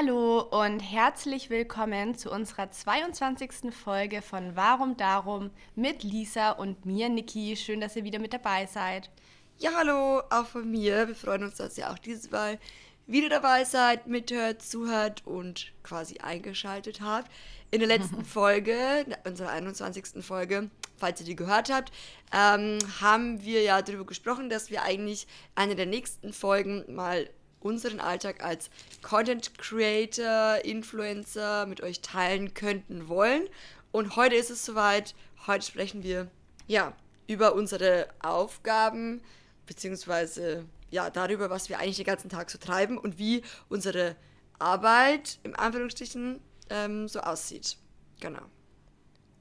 Hallo 0.00 0.40
und 0.40 0.80
herzlich 0.80 1.50
willkommen 1.50 2.16
zu 2.16 2.30
unserer 2.30 2.70
22. 2.70 3.70
Folge 3.70 4.22
von 4.22 4.56
Warum 4.56 4.96
Darum 4.96 5.50
mit 5.74 6.04
Lisa 6.04 6.52
und 6.52 6.86
mir, 6.86 7.10
Niki. 7.10 7.54
Schön, 7.54 7.82
dass 7.82 7.96
ihr 7.96 8.04
wieder 8.04 8.18
mit 8.18 8.32
dabei 8.32 8.64
seid. 8.64 9.10
Ja, 9.58 9.72
hallo, 9.76 10.22
auch 10.30 10.46
von 10.46 10.70
mir. 10.70 11.06
Wir 11.06 11.14
freuen 11.14 11.42
uns, 11.42 11.56
dass 11.56 11.76
ihr 11.76 11.90
auch 11.90 11.98
dieses 11.98 12.30
Mal 12.30 12.58
wieder 13.06 13.28
dabei 13.28 13.64
seid, 13.64 14.06
mithört, 14.06 14.62
zuhört 14.62 15.26
und 15.26 15.70
quasi 15.82 16.16
eingeschaltet 16.16 17.02
habt. 17.02 17.30
In 17.70 17.80
der 17.80 17.88
letzten 17.88 18.24
Folge, 18.24 19.04
unserer 19.26 19.50
21. 19.50 20.24
Folge, 20.24 20.70
falls 20.96 21.20
ihr 21.20 21.26
die 21.26 21.36
gehört 21.36 21.70
habt, 21.70 21.92
ähm, 22.32 22.78
haben 23.02 23.44
wir 23.44 23.60
ja 23.62 23.82
darüber 23.82 24.06
gesprochen, 24.06 24.48
dass 24.48 24.70
wir 24.70 24.82
eigentlich 24.82 25.26
eine 25.56 25.76
der 25.76 25.86
nächsten 25.86 26.32
Folgen 26.32 26.86
mal 26.88 27.28
unseren 27.60 28.00
Alltag 28.00 28.42
als 28.42 28.70
Content 29.02 29.58
Creator, 29.58 30.64
Influencer 30.64 31.66
mit 31.66 31.82
euch 31.82 32.00
teilen 32.00 32.54
könnten 32.54 33.08
wollen. 33.08 33.48
Und 33.92 34.16
heute 34.16 34.34
ist 34.34 34.50
es 34.50 34.64
soweit. 34.64 35.14
Heute 35.46 35.66
sprechen 35.66 36.02
wir 36.02 36.28
ja 36.66 36.94
über 37.26 37.54
unsere 37.54 38.08
Aufgaben 38.20 39.22
beziehungsweise 39.66 40.64
ja 40.90 41.10
darüber, 41.10 41.48
was 41.48 41.68
wir 41.68 41.78
eigentlich 41.78 41.96
den 41.96 42.06
ganzen 42.06 42.28
Tag 42.28 42.50
so 42.50 42.58
treiben 42.58 42.98
und 42.98 43.18
wie 43.18 43.42
unsere 43.68 44.16
Arbeit 44.58 45.38
im 45.42 45.58
Anführungsstrichen 45.58 46.40
ähm, 46.68 47.08
so 47.08 47.20
aussieht. 47.20 47.76
Genau. 48.20 48.42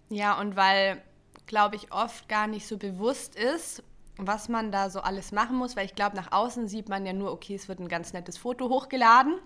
Ja, 0.10 0.40
und 0.40 0.56
weil, 0.56 1.02
glaube 1.46 1.76
ich, 1.76 1.92
oft 1.92 2.30
gar 2.30 2.48
nicht 2.48 2.68
so 2.68 2.78
bewusst 2.78 3.36
ist, 3.36 3.84
was 4.28 4.50
man 4.50 4.72
da 4.72 4.90
so 4.90 5.00
alles 5.02 5.32
machen 5.32 5.56
muss, 5.58 5.76
weil 5.76 5.86
ich 5.86 5.96
glaube, 5.96 6.16
nach 6.16 6.32
außen 6.32 6.68
sieht 6.68 6.90
man 6.90 7.06
ja 7.06 7.14
nur, 7.14 7.32
okay, 7.32 7.56
es 7.56 7.68
wird 7.68 7.80
ein 7.80 7.88
ganz 7.88 8.14
nettes 8.14 8.38
Foto 8.38 8.70
hochgeladen 8.70 9.40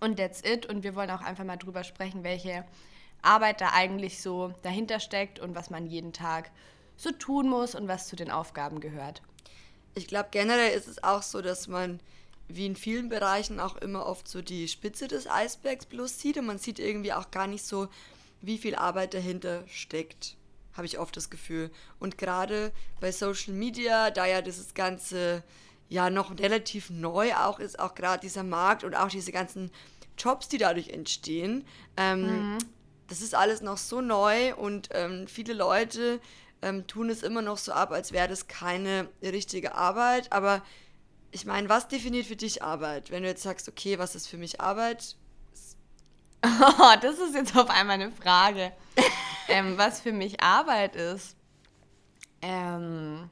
und 0.00 0.16
that's 0.16 0.42
it. 0.44 0.66
Und 0.66 0.82
wir 0.82 0.94
wollen 0.94 1.10
auch 1.10 1.22
einfach 1.22 1.44
mal 1.44 1.56
drüber 1.56 1.84
sprechen, 1.84 2.24
welche 2.24 2.64
Arbeit 3.22 3.60
da 3.60 3.70
eigentlich 3.72 4.20
so 4.20 4.52
dahinter 4.62 5.00
steckt 5.00 5.38
und 5.38 5.54
was 5.54 5.70
man 5.70 5.86
jeden 5.86 6.12
Tag 6.12 6.50
so 6.96 7.12
tun 7.12 7.48
muss 7.48 7.74
und 7.74 7.88
was 7.88 8.08
zu 8.08 8.16
den 8.16 8.30
Aufgaben 8.30 8.80
gehört. 8.80 9.22
Ich 9.94 10.06
glaube, 10.06 10.28
generell 10.30 10.76
ist 10.76 10.88
es 10.88 11.02
auch 11.04 11.22
so, 11.22 11.40
dass 11.40 11.68
man 11.68 12.00
wie 12.48 12.66
in 12.66 12.76
vielen 12.76 13.08
Bereichen 13.08 13.60
auch 13.60 13.76
immer 13.76 14.06
oft 14.06 14.26
so 14.26 14.42
die 14.42 14.68
Spitze 14.68 15.08
des 15.08 15.28
Eisbergs 15.28 15.86
bloß 15.86 16.18
sieht 16.18 16.38
und 16.38 16.46
man 16.46 16.58
sieht 16.58 16.78
irgendwie 16.78 17.12
auch 17.12 17.30
gar 17.30 17.46
nicht 17.46 17.64
so, 17.64 17.88
wie 18.40 18.58
viel 18.58 18.74
Arbeit 18.74 19.14
dahinter 19.14 19.62
steckt 19.68 20.36
habe 20.74 20.86
ich 20.86 20.98
oft 20.98 21.16
das 21.16 21.30
Gefühl. 21.30 21.70
Und 21.98 22.18
gerade 22.18 22.72
bei 23.00 23.12
Social 23.12 23.54
Media, 23.54 24.10
da 24.10 24.26
ja 24.26 24.42
dieses 24.42 24.74
ganze 24.74 25.42
ja 25.88 26.08
noch 26.08 26.38
relativ 26.38 26.90
neu 26.90 27.34
auch 27.34 27.58
ist, 27.58 27.78
auch 27.78 27.94
gerade 27.94 28.20
dieser 28.20 28.42
Markt 28.42 28.82
und 28.82 28.94
auch 28.94 29.08
diese 29.08 29.32
ganzen 29.32 29.70
Jobs, 30.16 30.48
die 30.48 30.58
dadurch 30.58 30.88
entstehen, 30.88 31.66
ähm, 31.96 32.54
mhm. 32.54 32.58
das 33.08 33.20
ist 33.20 33.34
alles 33.34 33.60
noch 33.60 33.76
so 33.76 34.00
neu 34.00 34.54
und 34.54 34.88
ähm, 34.92 35.26
viele 35.26 35.52
Leute 35.52 36.20
ähm, 36.62 36.86
tun 36.86 37.10
es 37.10 37.22
immer 37.22 37.42
noch 37.42 37.58
so 37.58 37.72
ab, 37.72 37.92
als 37.92 38.12
wäre 38.12 38.28
das 38.28 38.48
keine 38.48 39.08
richtige 39.22 39.74
Arbeit. 39.74 40.32
Aber 40.32 40.62
ich 41.30 41.44
meine, 41.44 41.68
was 41.68 41.88
definiert 41.88 42.26
für 42.26 42.36
dich 42.36 42.62
Arbeit? 42.62 43.10
Wenn 43.10 43.22
du 43.22 43.28
jetzt 43.28 43.42
sagst, 43.42 43.68
okay, 43.68 43.98
was 43.98 44.14
ist 44.14 44.28
für 44.28 44.38
mich 44.38 44.60
Arbeit? 44.60 45.16
Oh, 46.44 46.94
das 47.00 47.18
ist 47.18 47.34
jetzt 47.34 47.56
auf 47.56 47.70
einmal 47.70 47.94
eine 47.94 48.10
Frage 48.10 48.72
ähm, 49.52 49.78
was 49.78 50.00
für 50.00 50.12
mich 50.12 50.42
Arbeit 50.42 50.96
ist. 50.96 51.36
Ähm, 52.40 53.28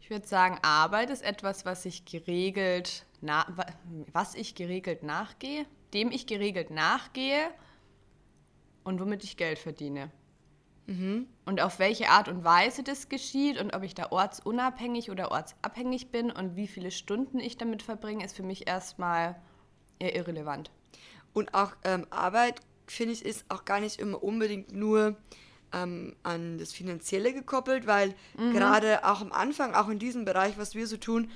ich 0.00 0.10
würde 0.10 0.26
sagen, 0.26 0.58
Arbeit 0.62 1.10
ist 1.10 1.22
etwas, 1.22 1.64
was 1.64 1.84
ich 1.84 2.04
geregelt, 2.04 3.04
was 4.12 4.34
ich 4.34 4.54
geregelt 4.54 5.02
nachgehe, 5.02 5.66
dem 5.94 6.10
ich 6.10 6.26
geregelt 6.26 6.70
nachgehe 6.70 7.50
und 8.84 9.00
womit 9.00 9.24
ich 9.24 9.36
Geld 9.36 9.58
verdiene. 9.58 10.10
Mhm. 10.86 11.26
Und 11.44 11.60
auf 11.60 11.80
welche 11.80 12.08
Art 12.10 12.28
und 12.28 12.44
Weise 12.44 12.84
das 12.84 13.08
geschieht 13.08 13.60
und 13.60 13.74
ob 13.74 13.82
ich 13.82 13.94
da 13.94 14.12
ortsunabhängig 14.12 15.10
oder 15.10 15.32
ortsabhängig 15.32 16.12
bin 16.12 16.30
und 16.30 16.54
wie 16.54 16.68
viele 16.68 16.92
Stunden 16.92 17.40
ich 17.40 17.56
damit 17.56 17.82
verbringe, 17.82 18.24
ist 18.24 18.36
für 18.36 18.44
mich 18.44 18.68
erstmal 18.68 19.34
eher 19.98 20.14
irrelevant. 20.14 20.70
Und 21.36 21.52
auch 21.52 21.72
ähm, 21.84 22.06
Arbeit 22.08 22.62
finde 22.86 23.12
ich, 23.12 23.22
ist 23.22 23.44
auch 23.50 23.66
gar 23.66 23.78
nicht 23.78 24.00
immer 24.00 24.22
unbedingt 24.22 24.72
nur 24.72 25.16
ähm, 25.70 26.16
an 26.22 26.56
das 26.56 26.72
Finanzielle 26.72 27.34
gekoppelt, 27.34 27.86
weil 27.86 28.14
mhm. 28.38 28.54
gerade 28.54 29.04
auch 29.04 29.20
am 29.20 29.32
Anfang, 29.32 29.74
auch 29.74 29.90
in 29.90 29.98
diesem 29.98 30.24
Bereich, 30.24 30.56
was 30.56 30.74
wir 30.74 30.86
so 30.86 30.96
tun, 30.96 31.30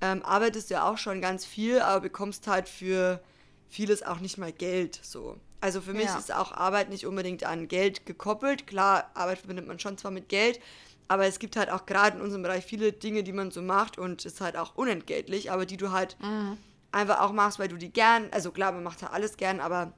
ähm, 0.00 0.22
arbeitest 0.22 0.70
du 0.70 0.74
ja 0.74 0.88
auch 0.88 0.98
schon 0.98 1.20
ganz 1.20 1.44
viel, 1.44 1.80
aber 1.80 2.02
bekommst 2.02 2.46
halt 2.46 2.68
für 2.68 3.20
vieles 3.68 4.04
auch 4.04 4.20
nicht 4.20 4.38
mal 4.38 4.52
Geld. 4.52 5.00
So. 5.02 5.36
Also 5.60 5.80
für 5.80 5.94
mich 5.94 6.04
ja. 6.04 6.16
ist 6.16 6.32
auch 6.32 6.52
Arbeit 6.52 6.88
nicht 6.88 7.04
unbedingt 7.04 7.42
an 7.42 7.66
Geld 7.66 8.06
gekoppelt. 8.06 8.68
Klar, 8.68 9.10
Arbeit 9.14 9.38
verbindet 9.38 9.66
man 9.66 9.80
schon 9.80 9.98
zwar 9.98 10.12
mit 10.12 10.28
Geld, 10.28 10.60
aber 11.08 11.26
es 11.26 11.40
gibt 11.40 11.56
halt 11.56 11.70
auch 11.70 11.86
gerade 11.86 12.18
in 12.18 12.22
unserem 12.22 12.44
Bereich 12.44 12.64
viele 12.64 12.92
Dinge, 12.92 13.24
die 13.24 13.32
man 13.32 13.50
so 13.50 13.62
macht 13.62 13.98
und 13.98 14.24
ist 14.24 14.40
halt 14.40 14.56
auch 14.56 14.76
unentgeltlich, 14.76 15.50
aber 15.50 15.66
die 15.66 15.76
du 15.76 15.90
halt 15.90 16.16
mhm. 16.20 16.56
Einfach 16.92 17.20
auch 17.20 17.32
machst, 17.32 17.58
weil 17.58 17.68
du 17.68 17.76
die 17.76 17.92
gern, 17.92 18.28
also 18.32 18.50
klar, 18.50 18.72
man 18.72 18.82
macht 18.82 19.02
ja 19.02 19.10
alles 19.10 19.36
gern, 19.36 19.60
aber 19.60 19.92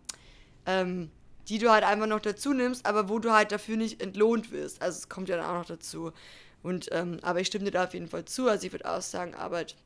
ähm, 0.66 1.10
die 1.48 1.58
du 1.58 1.70
halt 1.70 1.84
einfach 1.84 2.06
noch 2.06 2.20
dazu 2.20 2.52
nimmst, 2.52 2.86
aber 2.86 3.08
wo 3.08 3.18
du 3.18 3.32
halt 3.32 3.52
dafür 3.52 3.76
nicht 3.76 4.00
entlohnt 4.00 4.52
wirst. 4.52 4.80
Also 4.80 4.98
es 4.98 5.08
kommt 5.08 5.28
ja 5.28 5.36
dann 5.36 5.46
auch 5.46 5.58
noch 5.58 5.66
dazu. 5.66 6.12
Und, 6.62 6.88
ähm, 6.92 7.18
aber 7.22 7.40
ich 7.40 7.48
stimme 7.48 7.64
dir 7.64 7.72
da 7.72 7.84
auf 7.84 7.94
jeden 7.94 8.08
Fall 8.08 8.24
zu. 8.24 8.48
Also 8.48 8.66
ich 8.66 8.72
würde 8.72 8.88
auch 8.88 9.02
sagen, 9.02 9.34
Arbeit 9.34 9.76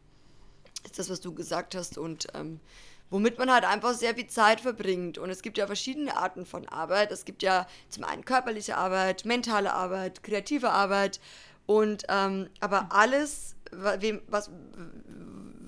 ist 0.84 0.98
das, 0.98 1.08
was 1.08 1.20
du 1.20 1.34
gesagt 1.34 1.74
hast 1.74 1.96
und 1.96 2.26
ähm, 2.34 2.60
womit 3.08 3.38
man 3.38 3.50
halt 3.50 3.64
einfach 3.64 3.94
sehr 3.94 4.14
viel 4.14 4.26
Zeit 4.26 4.60
verbringt. 4.60 5.16
Und 5.16 5.30
es 5.30 5.40
gibt 5.40 5.56
ja 5.56 5.66
verschiedene 5.66 6.16
Arten 6.16 6.44
von 6.44 6.68
Arbeit. 6.68 7.10
Es 7.12 7.24
gibt 7.24 7.42
ja 7.42 7.66
zum 7.88 8.04
einen 8.04 8.24
körperliche 8.24 8.76
Arbeit, 8.76 9.24
mentale 9.24 9.72
Arbeit, 9.72 10.22
kreative 10.22 10.70
Arbeit 10.70 11.20
und 11.66 12.04
ähm, 12.08 12.48
aber 12.60 12.88
alles, 12.90 13.56
was, 13.72 14.50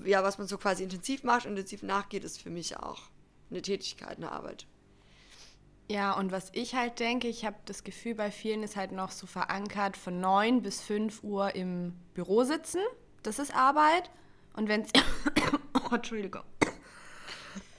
ja, 0.09 0.23
was 0.23 0.37
man 0.37 0.47
so 0.47 0.57
quasi 0.57 0.83
intensiv 0.83 1.23
macht, 1.23 1.45
intensiv 1.45 1.83
nachgeht, 1.83 2.23
ist 2.23 2.41
für 2.41 2.49
mich 2.49 2.77
auch 2.77 3.03
eine 3.49 3.61
Tätigkeit, 3.61 4.17
eine 4.17 4.31
Arbeit. 4.31 4.67
Ja, 5.91 6.13
und 6.13 6.31
was 6.31 6.49
ich 6.53 6.75
halt 6.75 6.99
denke, 6.99 7.27
ich 7.27 7.45
habe 7.45 7.55
das 7.65 7.83
Gefühl, 7.83 8.13
bei 8.13 8.29
vielen 8.29 8.61
ist 8.61 8.75
halt 8.75 8.91
noch 8.91 9.09
so 9.09 9.25
verankert 9.25 9.97
von 9.97 10.19
9 10.19 10.61
bis 10.61 10.81
5 10.81 11.23
Uhr 11.23 11.55
im 11.55 11.95
Büro 12.13 12.43
sitzen. 12.43 12.81
Das 13.23 13.39
ist 13.39 13.55
Arbeit. 13.55 14.11
Und 14.53 14.67
wenn 14.67 14.81
es. 14.81 14.91
oh, 15.91 15.95
Entschuldigung. 15.95 16.43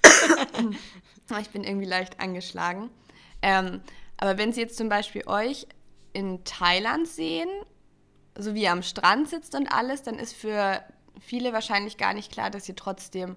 ich 1.41 1.51
bin 1.51 1.63
irgendwie 1.63 1.87
leicht 1.87 2.19
angeschlagen. 2.19 2.91
Ähm, 3.43 3.81
aber 4.17 4.39
wenn 4.39 4.53
Sie 4.53 4.61
jetzt 4.61 4.77
zum 4.77 4.89
Beispiel 4.89 5.23
euch 5.27 5.69
in 6.13 6.43
Thailand 6.45 7.07
sehen, 7.07 7.49
so 8.37 8.55
wie 8.55 8.63
ihr 8.63 8.73
am 8.73 8.83
Strand 8.83 9.29
sitzt 9.29 9.55
und 9.55 9.69
alles, 9.73 10.03
dann 10.03 10.19
ist 10.19 10.35
für 10.35 10.83
viele 11.21 11.53
wahrscheinlich 11.53 11.97
gar 11.97 12.15
nicht 12.15 12.33
klar, 12.33 12.51
dass 12.51 12.69
ihr 12.69 12.77
trotzdem 12.77 13.37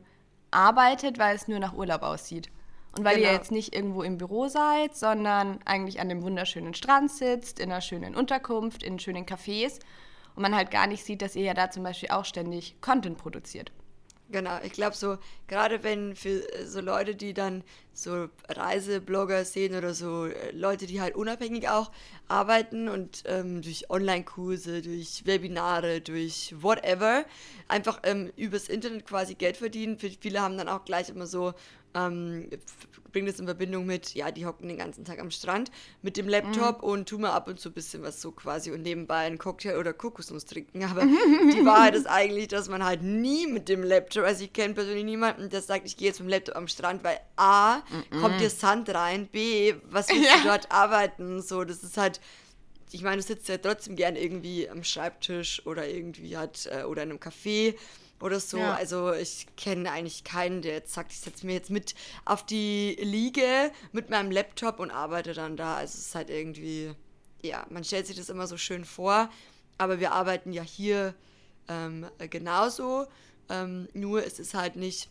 arbeitet, 0.52 1.20
weil 1.20 1.36
es 1.36 1.48
nur 1.48 1.60
nach 1.60 1.74
Urlaub 1.74 2.02
aussieht. 2.02 2.50
Und 2.96 3.04
weil 3.06 3.16
genau. 3.16 3.28
ihr 3.28 3.34
jetzt 3.34 3.52
nicht 3.52 3.76
irgendwo 3.76 4.04
im 4.04 4.18
Büro 4.18 4.48
seid, 4.48 4.96
sondern 4.96 5.60
eigentlich 5.66 6.00
an 6.00 6.10
dem 6.10 6.22
wunderschönen 6.22 6.76
Strand 6.76 7.12
sitzt, 7.12 7.60
in 7.60 7.72
einer 7.72 7.82
schönen 7.82 8.16
Unterkunft, 8.16 8.84
in 8.84 9.00
schönen 9.00 9.26
Cafés 9.26 9.80
und 10.36 10.44
man 10.44 10.56
halt 10.56 10.70
gar 10.70 10.86
nicht 10.88 11.04
sieht, 11.04 11.22
dass 11.22 11.36
ihr 11.36 11.44
ja 11.44 11.54
da 11.54 11.72
zum 11.72 11.84
Beispiel 11.84 12.10
auch 12.10 12.26
ständig 12.26 12.80
Content 12.82 13.18
produziert. 13.18 13.72
Genau, 14.34 14.58
ich 14.64 14.72
glaube 14.74 14.96
so, 14.96 15.20
gerade 15.48 15.84
wenn 15.84 16.16
für 16.16 16.52
äh, 16.56 16.66
so 16.66 16.82
Leute, 16.82 17.14
die 17.14 17.36
dann 17.36 17.64
so 17.94 18.30
Reiseblogger 18.50 19.46
sehen 19.46 19.76
oder 19.76 19.94
so 19.94 20.26
äh, 20.26 20.50
Leute, 20.54 20.88
die 20.88 21.02
halt 21.02 21.16
unabhängig 21.16 21.70
auch 21.70 21.92
arbeiten 22.28 22.90
und 22.90 23.22
ähm, 23.28 23.62
durch 23.62 23.92
Online-Kurse, 23.92 24.82
durch 24.82 25.28
Webinare, 25.28 26.02
durch 26.02 26.56
whatever, 26.60 27.26
einfach 27.68 28.00
ähm, 28.06 28.34
übers 28.36 28.70
Internet 28.70 29.06
quasi 29.06 29.36
Geld 29.36 29.56
verdienen. 29.56 30.00
Viele 30.00 30.42
haben 30.42 30.58
dann 30.58 30.68
auch 30.68 30.84
gleich 30.84 31.10
immer 31.10 31.28
so 31.28 31.54
ähm, 31.94 32.50
bringe 33.12 33.30
das 33.30 33.40
in 33.40 33.46
Verbindung 33.46 33.86
mit, 33.86 34.14
ja, 34.16 34.32
die 34.32 34.46
hocken 34.46 34.68
den 34.68 34.78
ganzen 34.78 35.06
Tag 35.06 35.20
am 35.20 35.32
Strand 35.32 35.72
mit 36.02 36.18
dem 36.18 36.28
Laptop 36.28 36.82
mhm. 36.82 36.90
und 36.90 37.10
tun 37.10 37.22
mal 37.22 37.32
ab 37.32 37.48
und 37.48 37.60
zu 37.60 37.70
ein 37.70 37.74
bisschen 37.74 38.04
was 38.04 38.20
so 38.20 38.32
quasi 38.32 38.72
und 38.72 38.82
nebenbei 38.82 39.20
einen 39.20 39.38
Cocktail 39.38 39.78
oder 39.78 39.94
Kokosnuss 39.94 40.46
trinken. 40.46 40.84
Aber 40.90 41.04
die 41.04 41.66
Wahrheit 41.66 41.96
ist 41.96 42.08
eigentlich, 42.08 42.48
dass 42.48 42.68
man 42.68 42.84
halt 42.84 43.04
nie 43.04 43.48
mit 43.48 43.70
dem 43.70 43.84
Laptop, 43.84 44.26
also 44.26 44.44
ich 44.44 44.52
kenne 44.52 44.74
persönlich 44.74 45.06
niemanden, 45.06 45.50
der 45.50 45.62
sagt, 45.62 45.86
ich 45.86 45.96
gehe 45.96 46.08
jetzt 46.08 46.20
mit 46.20 46.28
dem 46.28 46.32
Laptop 46.32 46.56
am 46.56 46.68
Strand, 46.68 47.04
weil 47.04 47.20
A, 47.36 47.78
mhm. 47.78 48.20
kommt 48.20 48.42
dir 48.42 48.50
Sand 48.50 48.90
rein, 48.94 49.28
B, 49.28 49.76
was 49.90 50.10
willst 50.10 50.24
ja. 50.24 50.38
du 50.38 50.48
dort 50.48 50.72
arbeiten? 50.72 51.42
So, 51.42 51.64
das 51.64 51.84
ist 51.84 51.98
halt 51.98 52.20
ich 52.96 53.02
meine, 53.02 53.18
du 53.18 53.24
sitzt 53.24 53.50
ja 53.50 53.58
trotzdem 53.58 53.96
gern 53.96 54.16
irgendwie 54.16 54.70
am 54.70 54.84
Schreibtisch 54.84 55.66
oder 55.66 55.88
irgendwie 55.88 56.38
hat 56.38 56.70
äh, 56.72 56.84
oder 56.84 57.02
in 57.02 57.10
einem 57.10 57.20
Café 57.20 57.74
oder 58.24 58.40
so. 58.40 58.58
Ja. 58.58 58.76
Also 58.76 59.14
ich 59.14 59.48
kenne 59.58 59.92
eigentlich 59.92 60.24
keinen, 60.24 60.62
der 60.62 60.74
jetzt 60.74 60.94
sagt, 60.94 61.12
ich 61.12 61.20
setze 61.20 61.46
mir 61.46 61.54
jetzt 61.54 61.70
mit 61.70 61.94
auf 62.26 62.46
die 62.46 62.98
Liege 63.02 63.72
mit 63.92 64.10
meinem 64.10 64.32
Laptop 64.32 64.80
und 64.80 64.92
arbeite 64.92 65.34
dann 65.34 65.58
da. 65.58 65.76
Also 65.76 65.98
es 65.98 66.08
ist 66.08 66.16
halt 66.16 66.30
irgendwie, 66.30 66.94
ja, 67.42 67.66
man 67.70 67.84
stellt 67.84 68.08
sich 68.08 68.16
das 68.16 68.30
immer 68.30 68.48
so 68.48 68.58
schön 68.58 68.86
vor, 68.86 69.30
aber 69.78 70.00
wir 70.00 70.14
arbeiten 70.14 70.54
ja 70.54 70.64
hier 70.64 71.14
ähm, 71.68 72.08
genauso. 72.30 73.08
Ähm, 73.50 73.90
nur 73.94 74.26
es 74.26 74.40
ist 74.40 74.54
halt 74.54 74.78
nicht 74.78 75.10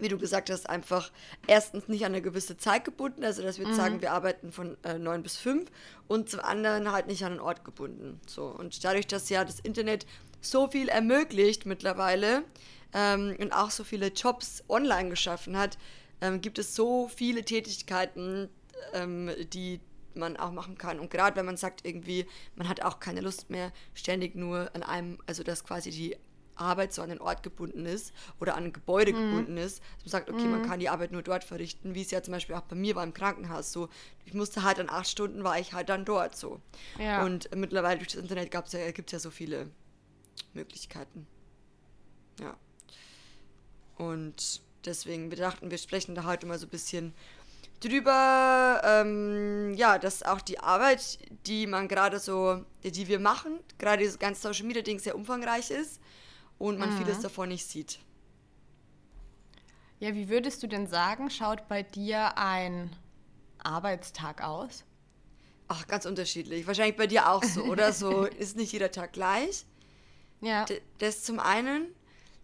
wie 0.00 0.08
du 0.08 0.18
gesagt 0.18 0.50
hast, 0.50 0.68
einfach 0.68 1.12
erstens 1.46 1.86
nicht 1.86 2.04
an 2.04 2.12
eine 2.12 2.20
gewisse 2.20 2.56
Zeit 2.56 2.84
gebunden, 2.84 3.24
also 3.24 3.42
dass 3.42 3.60
wir 3.60 3.68
mhm. 3.68 3.74
sagen, 3.74 4.02
wir 4.02 4.12
arbeiten 4.12 4.50
von 4.50 4.76
äh, 4.82 4.98
9 4.98 5.22
bis 5.22 5.36
5 5.36 5.70
und 6.08 6.28
zum 6.28 6.40
anderen 6.40 6.90
halt 6.90 7.06
nicht 7.06 7.24
an 7.24 7.32
einen 7.32 7.40
Ort 7.40 7.64
gebunden. 7.64 8.20
So. 8.26 8.46
Und 8.46 8.82
dadurch, 8.82 9.06
dass 9.06 9.28
ja 9.28 9.44
das 9.44 9.60
Internet 9.60 10.04
so 10.44 10.68
viel 10.68 10.88
ermöglicht 10.88 11.66
mittlerweile 11.66 12.44
ähm, 12.92 13.36
und 13.38 13.52
auch 13.52 13.70
so 13.70 13.84
viele 13.84 14.08
Jobs 14.08 14.64
online 14.68 15.10
geschaffen 15.10 15.56
hat, 15.56 15.78
ähm, 16.20 16.40
gibt 16.40 16.58
es 16.58 16.74
so 16.74 17.08
viele 17.08 17.44
Tätigkeiten, 17.44 18.48
ähm, 18.92 19.30
die 19.52 19.80
man 20.14 20.36
auch 20.36 20.52
machen 20.52 20.78
kann. 20.78 21.00
Und 21.00 21.10
gerade 21.10 21.36
wenn 21.36 21.46
man 21.46 21.56
sagt, 21.56 21.84
irgendwie, 21.84 22.26
man 22.54 22.68
hat 22.68 22.82
auch 22.82 23.00
keine 23.00 23.20
Lust 23.20 23.50
mehr, 23.50 23.72
ständig 23.94 24.36
nur 24.36 24.70
an 24.74 24.82
einem, 24.82 25.18
also 25.26 25.42
dass 25.42 25.64
quasi 25.64 25.90
die 25.90 26.16
Arbeit 26.56 26.92
so 26.92 27.02
an 27.02 27.08
den 27.08 27.20
Ort 27.20 27.42
gebunden 27.42 27.86
ist 27.86 28.12
oder 28.40 28.56
an 28.56 28.64
ein 28.64 28.72
Gebäude 28.72 29.12
mhm. 29.12 29.30
gebunden 29.30 29.56
ist. 29.56 29.80
Dass 29.80 30.04
man 30.04 30.10
sagt, 30.10 30.30
okay, 30.30 30.44
mhm. 30.44 30.50
man 30.50 30.62
kann 30.66 30.80
die 30.80 30.88
Arbeit 30.88 31.12
nur 31.12 31.22
dort 31.22 31.44
verrichten, 31.44 31.94
wie 31.94 32.02
es 32.02 32.10
ja 32.10 32.22
zum 32.22 32.32
Beispiel 32.32 32.54
auch 32.54 32.62
bei 32.62 32.76
mir 32.76 32.94
war 32.94 33.04
im 33.04 33.12
Krankenhaus 33.12 33.72
so. 33.72 33.88
Ich 34.24 34.34
musste 34.34 34.62
halt 34.62 34.78
an 34.78 34.88
acht 34.88 35.08
Stunden, 35.08 35.44
war 35.44 35.58
ich 35.58 35.72
halt 35.72 35.88
dann 35.88 36.04
dort 36.04 36.36
so. 36.36 36.60
Ja. 36.98 37.24
Und 37.24 37.54
mittlerweile 37.54 37.98
durch 37.98 38.12
das 38.12 38.22
Internet 38.22 38.54
ja, 38.54 38.60
gibt 38.90 39.08
es 39.08 39.12
ja 39.12 39.18
so 39.18 39.30
viele 39.30 39.68
Möglichkeiten. 40.52 41.26
Ja. 42.40 42.56
Und 43.96 44.62
deswegen, 44.84 45.30
wir 45.30 45.38
dachten, 45.38 45.70
wir 45.70 45.78
sprechen 45.78 46.14
da 46.14 46.24
heute 46.24 46.46
mal 46.46 46.58
so 46.58 46.66
ein 46.66 46.70
bisschen 46.70 47.14
drüber, 47.80 48.80
ähm, 48.84 49.74
ja, 49.74 49.98
dass 49.98 50.22
auch 50.22 50.40
die 50.40 50.58
Arbeit, 50.58 51.18
die 51.46 51.66
man 51.66 51.88
gerade 51.88 52.18
so, 52.18 52.64
die 52.82 53.08
wir 53.08 53.20
machen, 53.20 53.60
gerade 53.78 53.98
dieses 53.98 54.18
ganze 54.18 54.40
Social 54.40 54.66
Media 54.66 54.82
Ding 54.82 54.98
sehr 54.98 55.16
umfangreich 55.16 55.70
ist 55.70 56.00
und 56.58 56.78
man 56.78 56.94
mhm. 56.94 56.98
vieles 56.98 57.20
davon 57.20 57.48
nicht 57.48 57.66
sieht. 57.66 57.98
Ja, 60.00 60.14
wie 60.14 60.28
würdest 60.28 60.62
du 60.62 60.66
denn 60.66 60.86
sagen, 60.86 61.30
schaut 61.30 61.68
bei 61.68 61.82
dir 61.82 62.36
ein 62.36 62.94
Arbeitstag 63.58 64.42
aus? 64.42 64.84
Ach, 65.68 65.86
ganz 65.86 66.04
unterschiedlich. 66.04 66.66
Wahrscheinlich 66.66 66.96
bei 66.96 67.06
dir 67.06 67.30
auch 67.30 67.42
so, 67.42 67.62
oder? 67.62 67.92
So 67.92 68.24
ist 68.24 68.56
nicht 68.56 68.72
jeder 68.72 68.90
Tag 68.90 69.12
gleich. 69.12 69.64
Ja. 70.44 70.64
Das 70.98 71.22
zum 71.22 71.40
einen, 71.40 71.86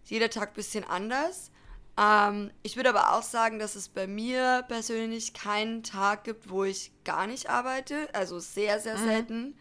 jeder 0.04 0.30
Tag 0.30 0.50
ein 0.50 0.54
bisschen 0.54 0.84
anders. 0.84 1.50
Ähm, 1.98 2.50
ich 2.62 2.76
würde 2.76 2.90
aber 2.90 3.14
auch 3.14 3.22
sagen, 3.22 3.58
dass 3.58 3.76
es 3.76 3.88
bei 3.88 4.06
mir 4.06 4.64
persönlich 4.68 5.34
keinen 5.34 5.82
Tag 5.82 6.24
gibt, 6.24 6.50
wo 6.50 6.64
ich 6.64 6.92
gar 7.04 7.26
nicht 7.26 7.50
arbeite. 7.50 8.08
Also 8.14 8.38
sehr, 8.38 8.80
sehr 8.80 8.96
mhm. 8.96 9.04
selten. 9.04 9.58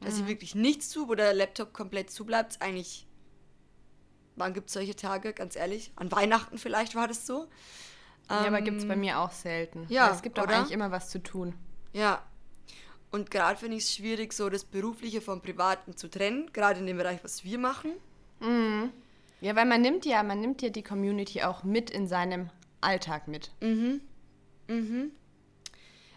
Dass 0.00 0.14
mhm. 0.14 0.22
ich 0.22 0.28
wirklich 0.28 0.54
nichts 0.54 0.90
tue, 0.90 1.08
wo 1.08 1.14
der 1.14 1.34
Laptop 1.34 1.72
komplett 1.72 2.10
zubleibt. 2.10 2.60
Eigentlich, 2.60 3.06
wann 4.36 4.54
gibt 4.54 4.68
es 4.68 4.74
solche 4.74 4.96
Tage, 4.96 5.32
ganz 5.32 5.54
ehrlich? 5.54 5.92
An 5.96 6.10
Weihnachten 6.10 6.58
vielleicht 6.58 6.94
war 6.94 7.08
das 7.08 7.26
so. 7.26 7.48
Ja, 8.30 8.40
ähm, 8.40 8.54
aber 8.54 8.62
gibt 8.62 8.78
es 8.78 8.88
bei 8.88 8.96
mir 8.96 9.18
auch 9.18 9.32
selten. 9.32 9.86
Ja, 9.88 10.06
Weil 10.06 10.14
es 10.14 10.22
gibt 10.22 10.38
auch 10.38 10.44
oder? 10.44 10.56
eigentlich 10.56 10.72
immer 10.72 10.90
was 10.90 11.10
zu 11.10 11.22
tun. 11.22 11.54
Ja. 11.92 12.22
Und 13.12 13.30
gerade 13.30 13.58
finde 13.58 13.76
ich 13.76 13.84
es 13.84 13.94
schwierig, 13.94 14.32
so 14.32 14.48
das 14.48 14.64
Berufliche 14.64 15.20
vom 15.20 15.42
Privaten 15.42 15.96
zu 15.96 16.08
trennen, 16.08 16.50
gerade 16.52 16.80
in 16.80 16.86
dem 16.86 16.96
Bereich, 16.96 17.22
was 17.22 17.44
wir 17.44 17.58
machen. 17.58 17.92
Mhm. 18.40 18.90
Ja, 19.42 19.54
weil 19.54 19.66
man 19.66 19.82
nimmt 19.82 20.06
ja, 20.06 20.22
man 20.22 20.40
nimmt 20.40 20.62
ja 20.62 20.70
die 20.70 20.82
Community 20.82 21.42
auch 21.42 21.62
mit 21.62 21.90
in 21.90 22.08
seinem 22.08 22.48
Alltag 22.80 23.28
mit. 23.28 23.50
Mhm. 23.60 24.00
Mhm. 24.66 25.12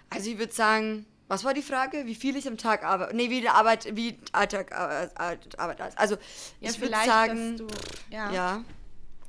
Also 0.09 0.29
ich 0.29 0.37
würde 0.37 0.53
sagen, 0.53 1.05
was 1.27 1.43
war 1.43 1.53
die 1.53 1.63
Frage? 1.63 2.05
Wie 2.05 2.15
viel 2.15 2.37
ich 2.37 2.47
am 2.47 2.57
Tag 2.57 2.85
arbeite? 2.85 3.15
Nee, 3.15 3.29
wie 3.29 3.41
die 3.41 3.49
Arbeit, 3.49 3.93
wie 3.95 4.17
Alltag 4.31 4.71
äh, 4.71 5.09
Arbeit 5.57 5.79
ist. 5.81 5.99
Also 5.99 6.15
ja, 6.61 6.69
ich 6.69 6.79
würde 6.79 6.95
sagen, 7.05 7.57
du, 7.57 7.67
ja. 8.09 8.31
ja. 8.31 8.63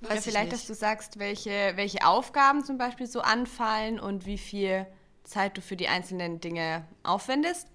ja 0.02 0.16
vielleicht, 0.20 0.52
dass 0.52 0.66
du 0.66 0.74
sagst, 0.74 1.18
welche, 1.18 1.72
welche 1.74 2.06
Aufgaben 2.06 2.64
zum 2.64 2.78
Beispiel 2.78 3.08
so 3.08 3.22
anfallen 3.22 3.98
und 3.98 4.24
wie 4.24 4.38
viel 4.38 4.86
Zeit 5.26 5.56
du 5.56 5.60
für 5.60 5.76
die 5.76 5.88
einzelnen 5.88 6.40
Dinge 6.40 6.86
aufwendest. 7.02 7.68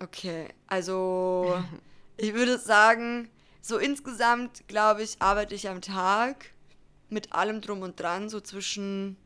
Okay, 0.00 0.48
also 0.66 1.62
ich 2.16 2.34
würde 2.34 2.58
sagen, 2.58 3.28
so 3.60 3.78
insgesamt, 3.78 4.68
glaube 4.68 5.02
ich, 5.02 5.20
arbeite 5.20 5.54
ich 5.54 5.68
am 5.68 5.80
Tag 5.80 6.52
mit 7.08 7.32
allem 7.32 7.60
drum 7.60 7.82
und 7.82 7.98
dran 7.98 8.28
so 8.28 8.40
zwischen, 8.40 9.16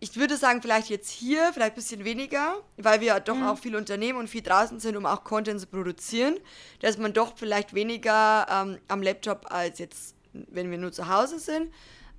ich 0.00 0.16
würde 0.16 0.36
sagen, 0.36 0.62
vielleicht 0.62 0.88
jetzt 0.88 1.10
hier, 1.10 1.52
vielleicht 1.52 1.72
ein 1.72 1.76
bisschen 1.76 2.04
weniger, 2.04 2.56
weil 2.76 3.00
wir 3.00 3.18
doch 3.20 3.36
mhm. 3.36 3.46
auch 3.46 3.58
viel 3.58 3.76
unternehmen 3.76 4.18
und 4.18 4.28
viel 4.28 4.42
draußen 4.42 4.80
sind, 4.80 4.96
um 4.96 5.06
auch 5.06 5.24
Content 5.24 5.60
zu 5.60 5.66
produzieren, 5.66 6.38
dass 6.80 6.98
man 6.98 7.12
doch 7.12 7.36
vielleicht 7.36 7.74
weniger 7.74 8.46
ähm, 8.50 8.78
am 8.88 9.02
Laptop 9.02 9.52
als 9.52 9.78
jetzt, 9.78 10.14
wenn 10.32 10.70
wir 10.70 10.78
nur 10.78 10.92
zu 10.92 11.08
Hause 11.08 11.38
sind. 11.38 11.72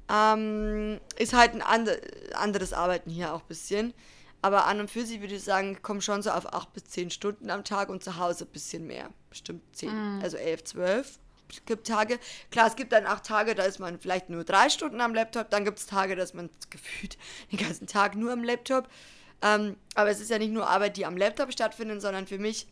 Ähm, 0.10 1.00
ist 1.18 1.34
halt 1.34 1.54
ein 1.54 1.62
and 1.62 1.90
anderes 2.34 2.74
Arbeiten 2.74 3.10
hier 3.10 3.34
auch 3.34 3.42
ein 3.42 3.48
bisschen. 3.48 3.94
Aber 4.42 4.68
an 4.68 4.80
und 4.80 4.92
für 4.92 5.06
sich 5.06 5.22
würde 5.22 5.36
ich 5.36 5.44
sagen, 5.44 5.82
komme 5.82 6.02
schon 6.02 6.22
so 6.22 6.30
auf 6.30 6.54
8 6.54 6.72
bis 6.74 6.86
10 6.86 7.10
Stunden 7.10 7.50
am 7.50 7.64
Tag 7.64 7.90
und 7.90 8.04
zu 8.04 8.18
Hause 8.18 8.46
ein 8.46 8.52
bisschen 8.52 8.86
mehr. 8.86 9.10
Bestimmt 9.30 9.64
10, 9.76 9.90
mm. 9.90 10.22
also 10.22 10.38
11, 10.38 10.64
12 10.66 11.20
gibt 11.66 11.88
Tage, 11.88 12.20
klar, 12.52 12.68
es 12.68 12.76
gibt 12.76 12.92
dann 12.92 13.06
auch 13.06 13.20
Tage, 13.20 13.56
da 13.56 13.64
ist 13.64 13.80
man 13.80 14.00
vielleicht 14.00 14.30
nur 14.30 14.44
drei 14.44 14.70
Stunden 14.70 15.02
am 15.02 15.14
Laptop, 15.14 15.50
dann 15.50 15.66
gibt 15.66 15.80
es 15.80 15.86
Tage, 15.86 16.16
da 16.16 16.24
ist 16.24 16.34
man 16.36 16.50
gefühlt 16.70 17.18
den 17.52 17.60
ganzen 17.60 17.88
Tag 17.88 18.16
nur 18.16 18.32
am 18.32 18.44
Laptop. 18.44 18.88
Ähm, 19.42 19.76
aber 19.96 20.10
es 20.10 20.20
ist 20.20 20.30
ja 20.30 20.40
nicht 20.40 20.52
nur 20.52 20.68
Arbeit, 20.68 20.98
die 20.98 21.06
am 21.06 21.18
Laptop 21.18 21.52
stattfindet, 21.52 22.02
sondern 22.02 22.26
für 22.26 22.40
mich 22.40 22.68